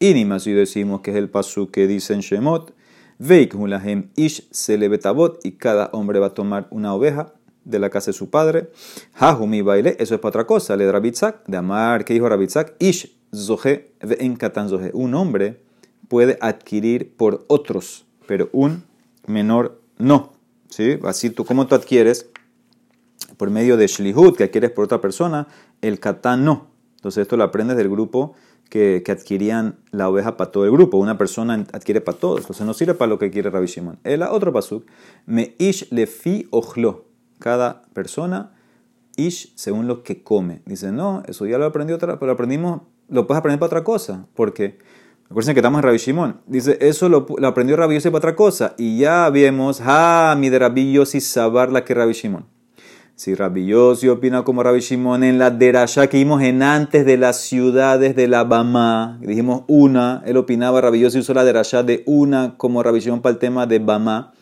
Y 0.03 0.15
ni 0.15 0.25
más 0.25 0.43
si 0.43 0.51
decimos 0.51 1.01
que 1.01 1.12
es 1.12 1.17
el 1.17 1.31
pasú 1.31 1.71
que 1.71 1.87
dice 1.87 2.12
en 2.12 2.23
Shemot, 2.23 2.75
Veik 3.21 3.55
Hulahem 3.55 4.09
Ish 4.17 4.49
se 4.51 4.77
le 4.77 4.91
y 5.45 5.53
cada 5.53 5.91
hombre 5.93 6.19
va 6.19 6.27
a 6.27 6.35
tomar 6.35 6.67
una 6.71 6.93
oveja 6.93 7.35
de 7.65 7.79
la 7.79 7.88
casa 7.88 8.11
de 8.11 8.15
su 8.15 8.29
padre. 8.29 8.73
Hahumi 9.15 9.62
baile, 9.62 9.95
eso 10.01 10.17
es 10.17 10.21
para 10.21 10.31
otra 10.31 10.45
cosa. 10.45 10.75
Le 10.75 10.91
Rabitzak, 10.91 11.47
de 11.47 11.57
Amar, 11.57 12.05
que 12.05 12.15
dijo 12.15 12.29
Rabitzak, 12.29 12.75
Ish 12.81 13.17
Zohe 13.33 13.93
en 14.01 14.35
Katan 14.35 14.69
Zohe. 14.69 14.91
Un 14.93 15.15
hombre 15.15 15.61
puede 16.09 16.37
adquirir 16.41 17.15
por 17.17 17.45
otros, 17.47 18.05
pero 18.27 18.49
un 18.51 18.83
menor 19.29 19.81
no. 19.99 20.33
¿Sí? 20.69 20.99
Así 21.05 21.31
tú, 21.31 21.45
¿cómo 21.45 21.69
tú 21.69 21.77
adquieres? 21.77 22.27
Por 23.37 23.51
medio 23.51 23.77
de 23.77 23.87
Shlihut, 23.87 24.37
que 24.37 24.43
adquieres 24.43 24.73
por 24.73 24.87
otra 24.87 25.01
persona, 25.01 25.47
el 25.81 26.01
Katan 26.01 26.45
no. 26.45 26.73
Entonces 26.97 27.23
esto 27.23 27.37
lo 27.37 27.45
aprendes 27.45 27.77
del 27.77 27.88
grupo 27.88 28.35
que, 28.73 29.05
adquirían 29.07 29.77
la 29.91 30.09
oveja 30.09 30.39
para 30.39 30.51
todo 30.51 30.65
el 30.65 30.71
grupo. 30.71 30.97
Una 30.97 31.19
persona 31.19 31.67
adquiere 31.73 32.01
para 32.01 32.17
todos. 32.17 32.41
Entonces 32.41 32.65
no 32.65 32.73
sirve 32.73 32.95
para 32.95 33.11
lo 33.11 33.19
que 33.19 33.31
quiere 33.31 33.51
Rabbi 33.51 33.67
Shimon. 33.67 33.99
El 34.03 34.23
otro 34.23 34.51
pasuk, 34.51 34.87
me 35.27 35.55
ish 35.59 35.89
lefi 35.91 36.49
ochlo 36.51 37.05
cada 37.39 37.83
persona, 37.93 38.53
ish, 39.17 39.53
según 39.57 39.89
lo 39.89 40.03
que 40.03 40.23
come. 40.23 40.63
Dice, 40.65 40.91
no, 40.91 41.23
eso 41.27 41.45
ya 41.45 41.59
lo 41.59 41.67
aprendí 41.67 41.93
otra, 41.93 42.19
pero 42.19 42.29
lo 42.29 42.33
aprendimos, 42.33 42.81
lo 43.09 43.27
puedes 43.27 43.41
aprender 43.41 43.59
para 43.59 43.67
otra 43.67 43.85
cosa, 43.85 44.27
porque 44.35 44.79
recuerden 45.29 45.53
que 45.53 45.61
estamos 45.61 45.81
en 45.81 45.83
Rabbi 45.83 45.99
Shimon. 45.99 46.41
Dice, 46.47 46.79
eso 46.81 47.11
lo, 47.11 47.27
aprendió 47.45 47.77
Rabbi 47.77 47.97
Yossi 47.97 48.09
para 48.09 48.19
otra 48.19 48.37
cosa, 48.37 48.75
y 48.79 48.97
ya 49.01 49.29
vemos, 49.29 49.83
ah, 49.85 50.35
mi 50.39 50.49
de 50.49 50.59
Rabbi 50.59 50.93
Yossi 50.93 51.21
sabar 51.21 51.71
la 51.71 51.85
que 51.85 51.93
Rabbi 51.93 52.15
Shimon. 52.15 52.47
Si 53.23 53.37
Rabbi 53.37 53.67
Yossi 53.67 54.09
opina 54.09 54.43
como 54.43 54.65
Rabbi 54.65 54.81
Shimon 54.81 55.23
en 55.23 55.39
la 55.39 55.51
derasha 55.51 56.09
que 56.09 56.17
vimos 56.17 56.43
en 56.43 56.61
antes 56.61 57.07
de 57.07 57.17
las 57.17 57.37
ciudades 57.37 58.17
de 58.17 58.27
la 58.27 58.43
Bama, 58.43 59.21
dijimos 59.21 59.63
una, 59.69 60.25
él 60.27 60.37
opinaba, 60.37 60.81
Rabbi 60.81 60.99
Yossi 60.99 61.21
usó 61.21 61.33
la 61.33 61.45
derasha 61.45 61.85
de 61.85 62.03
una 62.07 62.57
como 62.57 62.83
Rabbi 62.83 62.99
Shimon 62.99 63.23
para 63.23 63.35
el 63.35 63.39
tema 63.39 63.69
de 63.69 63.79
Bama 63.79 64.33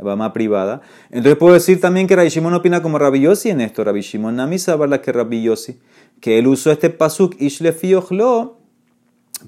más 0.00 0.30
privada. 0.30 0.80
Entonces 1.10 1.38
puedo 1.38 1.54
decir 1.54 1.80
también 1.80 2.06
que 2.06 2.14
Rabbi 2.14 2.28
Shimon 2.28 2.54
opina 2.54 2.82
como 2.82 3.00
Rabbi 3.00 3.18
Yossi 3.18 3.50
en 3.50 3.62
esto. 3.62 3.82
Rabbi 3.82 4.00
Shimon 4.00 4.36
Nami 4.36 4.58
la 4.88 5.02
que 5.02 5.10
Rabbi 5.10 5.42
Yossi. 5.42 5.80
Que 6.20 6.38
él 6.38 6.46
usó 6.46 6.70
este 6.70 6.88
pasuk 6.88 7.34
Ishlefiochlo 7.40 8.58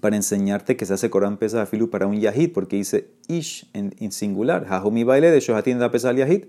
para 0.00 0.16
enseñarte 0.16 0.76
que 0.76 0.86
se 0.86 0.94
hace 0.94 1.08
Corán 1.08 1.36
pesa 1.36 1.66
filu 1.66 1.88
para 1.88 2.08
un 2.08 2.18
yahid, 2.18 2.50
porque 2.52 2.74
dice 2.74 3.10
ish 3.28 3.70
en, 3.74 4.10
singular. 4.10 4.66
Jahumi 4.66 5.04
baile 5.04 5.30
de 5.30 5.38
Shohatin 5.38 5.78
la 5.78 5.92
pesa 5.92 6.08
al 6.08 6.16
yahid. 6.16 6.46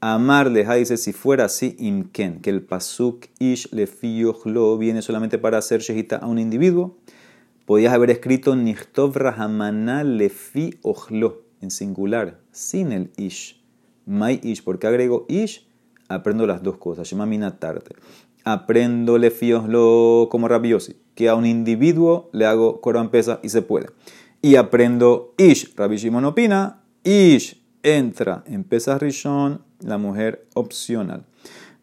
Amarle, 0.00 0.66
dice 0.76 0.98
si 0.98 1.12
fuera 1.14 1.46
así, 1.46 1.74
imken, 1.78 2.40
que 2.42 2.50
el 2.50 2.62
pasuk 2.62 3.26
ish 3.38 3.72
lefiochlo 3.72 4.76
viene 4.76 5.00
solamente 5.00 5.38
para 5.38 5.56
hacer 5.56 5.80
shehita 5.80 6.16
a 6.16 6.26
un 6.26 6.38
individuo. 6.38 6.98
Podías 7.64 7.94
haber 7.94 8.10
escrito 8.10 8.54
nichtov 8.56 9.16
rahamana 9.16 10.04
lefi 10.04 10.78
en 11.62 11.70
singular, 11.70 12.38
sin 12.52 12.92
el 12.92 13.10
ish. 13.16 13.62
My 14.04 14.38
ish, 14.42 14.62
porque 14.62 14.86
agrego 14.86 15.24
ish, 15.28 15.66
aprendo 16.08 16.46
las 16.46 16.62
dos 16.62 16.76
cosas. 16.76 17.08
Shema 17.08 17.24
minatarte. 17.24 17.96
Aprendo 18.44 19.16
le 19.16 19.32
lo 19.66 20.28
como 20.30 20.46
rabiosi, 20.46 20.96
que 21.14 21.30
a 21.30 21.34
un 21.34 21.46
individuo 21.46 22.28
le 22.32 22.44
hago 22.44 22.82
Corán 22.82 23.10
pesa 23.10 23.40
y 23.42 23.48
se 23.48 23.62
puede. 23.62 23.88
Y 24.42 24.56
aprendo 24.56 25.34
ish, 25.38 25.74
Rabbi 25.74 25.96
Shimon 25.96 26.26
opina, 26.26 26.84
ish 27.02 27.65
entra 27.86 28.42
en 28.46 28.66
rishon, 28.98 29.62
la 29.80 29.96
mujer 29.96 30.44
opcional. 30.54 31.24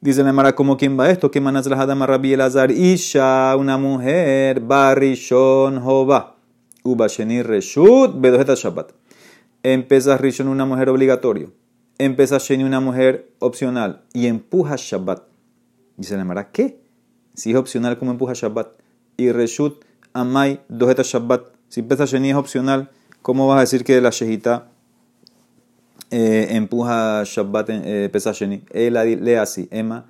Dice 0.02 0.22
la 0.22 0.34
Mara, 0.34 0.54
¿cómo 0.54 0.76
quién 0.76 1.00
va 1.00 1.10
esto? 1.10 1.32
¿Qué 1.32 1.40
manas 1.40 1.66
la 1.66 1.82
Hadama 1.82 2.06
Rabbi 2.06 2.34
Elazar? 2.34 2.72
Isha, 2.72 3.56
una 3.58 3.78
mujer, 3.78 4.60
barishon, 4.60 5.80
jova. 5.80 6.36
Ubasheni 6.84 7.42
reshut, 7.42 8.20
bedojeta 8.20 8.56
shabbat. 8.56 8.92
Empieza 9.64 10.18
Rishon 10.18 10.50
una 10.50 10.66
mujer 10.66 10.90
obligatorio. 10.90 11.54
Empieza 11.98 12.38
Sheni 12.38 12.66
una 12.66 12.82
mujer 12.82 13.30
opcional. 13.40 14.02
Y 14.12 14.28
empuja 14.28 14.76
Shabbat. 14.76 15.24
Dice 15.96 16.18
la 16.18 16.26
Mara, 16.26 16.52
¿qué? 16.52 16.82
Si 17.34 17.52
es 17.52 17.56
opcional, 17.56 17.98
¿cómo 17.98 18.12
empuja 18.12 18.34
Shabbat? 18.34 18.68
Y 19.16 19.32
Reshut 19.32 19.86
Amai 20.12 20.60
Dojeta 20.68 21.04
Shabbat. 21.04 21.44
Si 21.70 21.80
empieza 21.80 22.04
Sheni 22.04 22.32
es 22.32 22.36
opcional, 22.36 22.90
¿cómo 23.22 23.48
vas 23.48 23.58
a 23.58 23.62
decir 23.62 23.86
que 23.86 24.02
la 24.02 24.10
Shehita 24.10 24.73
eh, 26.14 26.56
empuja 26.56 27.24
Shabbat, 27.26 27.70
eh, 27.70 28.10
pesa 28.12 28.32
Sheni? 28.32 28.64
Él 28.72 28.94
lee 29.24 29.34
así, 29.34 29.68
Emma. 29.72 30.06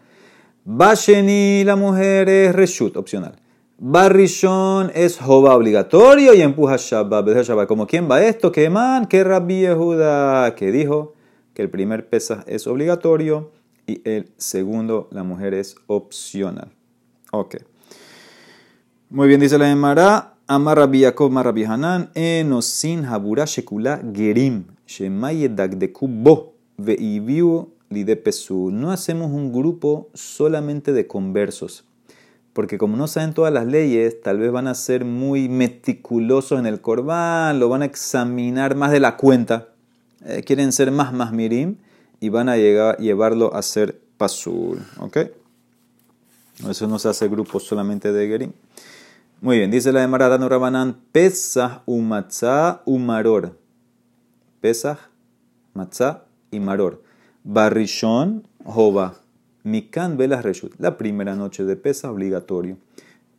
Va 0.68 0.94
Sheni, 0.94 1.64
la 1.64 1.76
mujer 1.76 2.28
es 2.30 2.54
Reshut, 2.54 2.98
opcional. 2.98 3.36
Barrishon 3.78 4.92
es 4.94 5.18
Jova 5.18 5.56
obligatorio 5.56 6.34
y 6.34 6.42
empuja 6.42 6.78
Shabbat. 6.78 7.68
Como 7.68 7.88
quién 7.88 8.10
va 8.10 8.22
esto, 8.22 8.52
que 8.52 8.70
man, 8.70 9.08
que 9.08 9.24
Rabbi 9.24 9.62
Yehuda, 9.62 10.56
que 10.56 10.72
dijo 10.72 11.14
que 11.54 11.64
el 11.64 11.70
primer 11.70 12.08
pesa 12.08 12.44
es 12.48 12.68
obligatorio 12.68 13.52
y 13.88 14.02
el 14.10 14.32
segundo, 14.38 15.10
la 15.12 15.24
mujer, 15.24 15.54
es 15.54 15.76
opcional. 15.88 16.72
Ok. 17.32 17.56
Muy 19.10 19.28
bien, 19.28 19.40
dice 19.40 19.58
la 19.58 19.70
Emara. 19.70 20.34
Amar 20.48 20.78
Rabbi 20.78 21.00
Yaakov, 21.00 21.32
Amar 21.32 21.46
Rabbi 21.46 21.64
Hanan, 21.64 22.10
enosin 22.16 23.06
habura 23.06 23.46
shekula 23.46 24.02
gerim, 24.14 24.66
No 28.72 28.92
hacemos 28.92 29.32
un 29.32 29.52
grupo 29.52 30.10
solamente 30.14 30.94
de 30.94 31.08
conversos 31.08 31.86
porque 32.54 32.78
como 32.78 32.96
no 32.96 33.08
saben 33.08 33.34
todas 33.34 33.52
las 33.52 33.66
leyes, 33.66 34.22
tal 34.22 34.38
vez 34.38 34.52
van 34.52 34.68
a 34.68 34.76
ser 34.76 35.06
muy 35.06 35.50
meticulosos 35.50 36.60
en 36.60 36.68
el 36.68 36.82
corbán, 36.82 37.60
lo 37.60 37.68
van 37.68 37.82
a 37.82 37.86
examinar 37.86 38.76
más 38.76 38.92
de 38.92 39.00
la 39.00 39.18
cuenta, 39.18 39.70
eh, 40.24 40.44
quieren 40.46 40.72
ser 40.72 40.92
más 40.92 41.12
más 41.14 41.34
mirim 41.34 41.78
y 42.20 42.30
van 42.30 42.50
a 42.50 42.58
llegar, 42.58 42.98
llevarlo 42.98 43.56
a 43.56 43.62
ser 43.64 44.00
pasul. 44.18 44.86
¿Ok? 45.00 45.18
Eso 46.70 46.88
no 46.88 47.00
se 47.00 47.10
hace 47.10 47.28
grupo 47.28 47.60
solamente 47.60 48.14
de 48.14 48.28
gerim. 48.28 48.52
Muy 49.42 49.58
bien, 49.58 49.72
dice 49.72 49.92
la 49.92 50.02
de 50.02 50.08
Maradano 50.08 50.48
Rabanán, 50.48 50.96
Pesach 51.12 51.82
umatzah 51.88 52.84
umaror. 52.86 53.58
Pesach, 54.64 55.10
matzah 55.74 56.24
y 56.50 56.62
maror. 56.62 57.04
Barrishon, 57.44 58.48
jova. 58.64 59.16
Mikan 59.64 60.16
Velas 60.16 60.46
Reshut. 60.46 60.74
La 60.80 60.98
primera 60.98 61.36
noche 61.36 61.66
de 61.66 61.76
pesa, 61.76 62.10
obligatorio. 62.10 62.78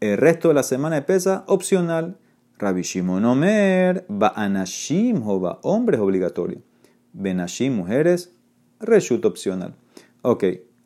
El 0.00 0.18
resto 0.18 0.48
de 0.48 0.54
la 0.54 0.62
semana 0.62 0.96
de 0.96 1.02
pesa, 1.02 1.44
opcional. 1.46 2.18
Rabbi 2.58 2.82
Shimon 2.82 3.24
Omer, 3.24 4.04
Ba'anashim 4.10 5.22
Jova, 5.22 5.60
hombres 5.62 5.98
obligatorio. 5.98 6.58
Benashim, 7.14 7.74
mujeres, 7.74 8.34
Reshut 8.78 9.24
opcional. 9.24 9.74
Ok, 10.20 10.44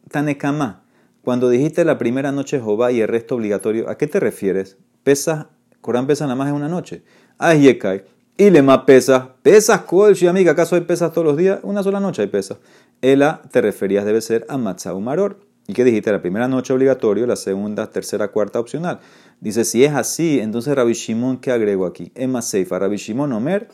Tanekama, 0.08 0.84
cuando 1.22 1.50
dijiste 1.50 1.84
la 1.84 1.98
primera 1.98 2.30
noche 2.30 2.60
Jova 2.60 2.92
y 2.92 3.00
el 3.00 3.08
resto 3.08 3.34
obligatorio, 3.34 3.90
¿a 3.90 3.98
qué 3.98 4.06
te 4.06 4.20
refieres? 4.20 4.78
Pesa, 5.02 5.50
Corán 5.80 6.06
pesa 6.06 6.26
nada 6.26 6.36
más 6.36 6.48
en 6.48 6.54
una 6.54 6.68
noche. 6.68 7.02
Yekai. 7.40 8.04
Y 8.40 8.50
le 8.50 8.62
más 8.62 8.84
pesa. 8.84 9.34
Pesas, 9.42 9.80
Kol, 9.80 10.14
amiga, 10.28 10.52
¿acaso 10.52 10.76
hay 10.76 10.82
pesas 10.82 11.12
todos 11.12 11.26
los 11.26 11.36
días? 11.36 11.58
Una 11.64 11.82
sola 11.82 11.98
noche 11.98 12.22
hay 12.22 12.28
pesas. 12.28 12.58
Ela 13.02 13.42
te 13.50 13.60
referías 13.60 14.04
debe 14.04 14.20
ser 14.20 14.46
a 14.48 14.56
Matzau 14.56 15.00
Maror. 15.00 15.40
¿Y 15.66 15.72
qué 15.72 15.82
dijiste? 15.82 16.12
La 16.12 16.22
primera 16.22 16.46
noche 16.46 16.72
obligatorio, 16.72 17.26
la 17.26 17.34
segunda, 17.34 17.90
tercera, 17.90 18.28
cuarta 18.28 18.60
opcional. 18.60 19.00
Dice, 19.40 19.64
si 19.64 19.82
es 19.82 19.92
así, 19.92 20.38
entonces 20.38 20.72
Rabbi 20.76 20.92
Shimon, 20.92 21.38
¿qué 21.38 21.50
agrego 21.50 21.84
aquí? 21.84 22.12
Emma 22.14 22.40
Seifa, 22.40 22.78
Rabbi 22.78 22.96
Shimon 22.96 23.32
Omer, 23.32 23.66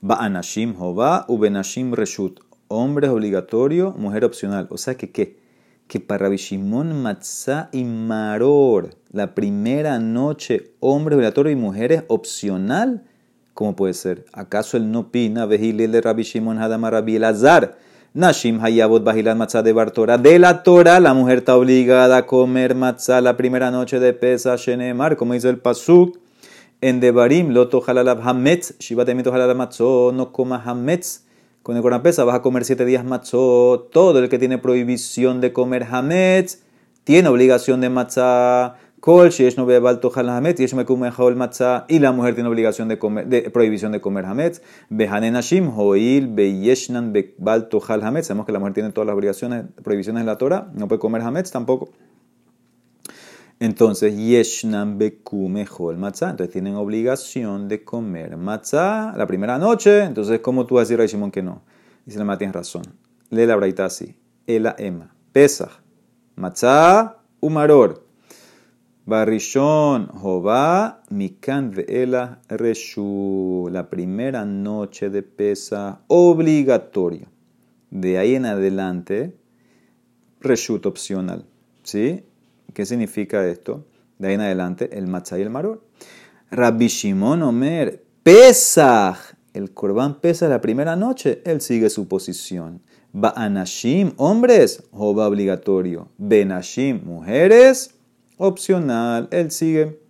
Ba'anashim 0.00 0.74
Jova, 0.74 1.26
Ubenashim 1.28 1.92
Reshut. 1.92 2.40
Hombres 2.68 3.10
obligatorio, 3.10 3.92
mujer 3.92 4.24
opcional. 4.24 4.68
O 4.70 4.78
sea 4.78 4.94
que, 4.94 5.12
¿qué? 5.12 5.38
Que 5.86 6.00
para 6.00 6.24
Rabbi 6.24 6.38
Shimon, 6.38 7.02
Matzah 7.02 7.68
y 7.72 7.84
Maror, 7.84 8.96
la 9.12 9.34
primera 9.34 9.98
noche, 9.98 10.72
hombres 10.80 11.16
obligatorio 11.16 11.52
y 11.52 11.56
mujeres 11.56 12.04
opcional. 12.08 13.04
¿Cómo 13.54 13.76
puede 13.76 13.94
ser? 13.94 14.24
¿Acaso 14.32 14.76
él 14.76 14.90
no 14.90 15.12
pina? 15.12 15.46
Vejilele 15.46 16.00
Rabbi 16.00 16.24
Shimon 16.24 16.58
Hadamar 16.58 16.92
Rabbi 16.92 17.16
Elazar. 17.16 17.76
Nashim 18.12 18.60
Hayabot 18.60 19.04
Bajilat 19.04 19.36
Matzah 19.36 19.62
de 19.62 19.72
Bartora. 19.72 20.18
De 20.18 20.40
la 20.40 20.64
Torah, 20.64 20.98
la 20.98 21.14
mujer 21.14 21.38
está 21.38 21.56
obligada 21.56 22.16
a 22.16 22.26
comer 22.26 22.74
matzah 22.74 23.20
la 23.20 23.36
primera 23.36 23.70
noche 23.70 24.00
de 24.00 24.12
Pesa 24.12 24.56
Shenemar, 24.56 25.16
como 25.16 25.34
dice 25.34 25.48
el 25.48 25.58
Pasuk. 25.58 26.18
En 26.80 26.98
Devarim, 26.98 27.50
loto 27.50 27.82
halalab 27.86 28.20
hametz, 28.28 28.76
shivat 28.78 29.08
emito 29.08 29.32
halalab 29.32 29.56
matzot, 29.56 30.12
no 30.14 30.32
comas 30.32 30.66
hametz. 30.66 31.22
Con 31.62 31.76
el 31.76 31.82
Corban 31.82 32.02
Pesa 32.02 32.24
vas 32.24 32.34
a 32.34 32.42
comer 32.42 32.64
siete 32.64 32.84
días 32.84 33.04
matzot. 33.04 33.90
Todo 33.92 34.18
el 34.18 34.28
que 34.28 34.38
tiene 34.40 34.58
prohibición 34.58 35.40
de 35.40 35.52
comer 35.52 35.86
hametz 35.90 36.58
tiene 37.04 37.28
obligación 37.28 37.80
de 37.80 37.88
matzah. 37.88 38.76
Kol 39.04 39.28
sheyesh 39.28 39.58
no 39.58 39.66
bebal 39.66 40.00
hametz, 40.30 40.60
yesh 40.60 40.72
mekum 40.72 41.04
el 41.04 41.36
matzah. 41.36 41.84
Y 41.90 41.98
la 41.98 42.10
mujer 42.12 42.34
tiene 42.34 42.48
obligación 42.48 42.88
de, 42.88 42.98
comer, 42.98 43.52
prohibición 43.52 43.92
de 43.92 44.00
comer 44.00 44.24
hametz. 44.24 44.62
Behanen 44.88 45.36
hashim, 45.36 45.68
hoil, 45.76 46.28
beyeshnan 46.28 47.12
bebal 47.12 47.68
tohal 47.68 48.02
hametz. 48.02 48.28
Sabemos 48.28 48.46
que 48.46 48.52
la 48.52 48.60
mujer 48.60 48.72
tiene 48.72 48.92
todas 48.92 49.06
las 49.06 49.14
obligaciones, 49.14 49.66
prohibiciones 49.82 50.22
de 50.22 50.26
la 50.26 50.38
Torah. 50.38 50.70
No 50.72 50.88
puede 50.88 51.00
comer 51.00 51.20
hametz 51.20 51.50
tampoco. 51.50 51.90
Entonces, 53.60 54.16
yeshnan 54.16 54.96
bekume 54.96 55.66
el 55.90 55.98
matzah. 55.98 56.30
Entonces 56.30 56.50
tienen 56.50 56.74
obligación 56.76 57.68
de 57.68 57.84
comer 57.84 58.38
matzah 58.38 59.12
la 59.18 59.26
primera 59.26 59.58
noche. 59.58 60.02
Entonces, 60.04 60.40
¿cómo 60.40 60.64
tú 60.64 60.76
vas 60.76 60.90
a 60.90 60.94
decir 60.96 61.06
Shimon 61.06 61.30
que 61.30 61.42
no? 61.42 61.60
Dice 62.06 62.24
la 62.24 62.38
tienes 62.38 62.56
razón. 62.56 62.84
Lee 63.28 63.44
la 63.44 63.56
braita 63.56 63.84
así. 63.84 64.16
Ela 64.46 64.74
ema. 64.78 65.14
Pesach. 65.30 65.82
Matzah 66.36 67.18
umaror. 67.40 68.03
Barrishon 69.06 70.08
Jobá 70.08 71.02
Mikan 71.10 71.70
Veela 71.70 72.40
Reshu. 72.48 73.68
La 73.70 73.90
primera 73.90 74.46
noche 74.46 75.10
de 75.10 75.22
pesa 75.22 76.00
obligatorio. 76.08 77.26
De 77.90 78.16
ahí 78.16 78.34
en 78.34 78.46
adelante, 78.46 79.36
Reshut 80.40 80.86
opcional. 80.86 81.44
¿Sí? 81.82 82.24
¿Qué 82.72 82.86
significa 82.86 83.46
esto? 83.46 83.84
De 84.18 84.28
ahí 84.28 84.34
en 84.34 84.40
adelante, 84.40 84.96
el 84.96 85.06
matzah 85.06 85.38
y 85.38 85.42
el 85.42 85.50
maror. 85.50 85.84
Rabbi 86.50 86.86
Shimon 86.88 87.42
Omer, 87.42 88.02
Pesach. 88.22 89.18
El 89.52 89.72
corbán 89.72 90.20
pesa 90.20 90.48
la 90.48 90.60
primera 90.60 90.96
noche, 90.96 91.42
él 91.44 91.60
sigue 91.60 91.90
su 91.90 92.08
posición. 92.08 92.80
Ba'anashim, 93.12 94.14
hombres, 94.16 94.82
joba 94.90 95.28
obligatorio. 95.28 96.08
Benashim, 96.18 97.04
mujeres, 97.04 97.93
opcional. 98.38 99.28
Él 99.30 99.50
sigue 99.50 100.00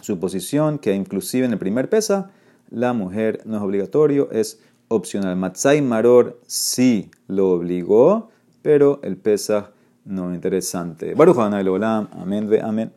su 0.00 0.18
posición, 0.18 0.78
que 0.78 0.94
inclusive 0.94 1.46
en 1.46 1.52
el 1.52 1.58
primer 1.58 1.88
pesa, 1.88 2.30
la 2.70 2.92
mujer 2.92 3.40
no 3.44 3.56
es 3.56 3.62
obligatorio, 3.62 4.30
es 4.30 4.60
opcional. 4.88 5.36
Matzai 5.36 5.82
Maror 5.82 6.40
sí 6.46 7.10
lo 7.26 7.50
obligó, 7.50 8.30
pero 8.62 9.00
el 9.02 9.16
pesa 9.16 9.70
no 10.04 10.34
interesante. 10.34 11.14
Baruch 11.14 11.38
amén 11.38 12.10
amén. 12.62 12.86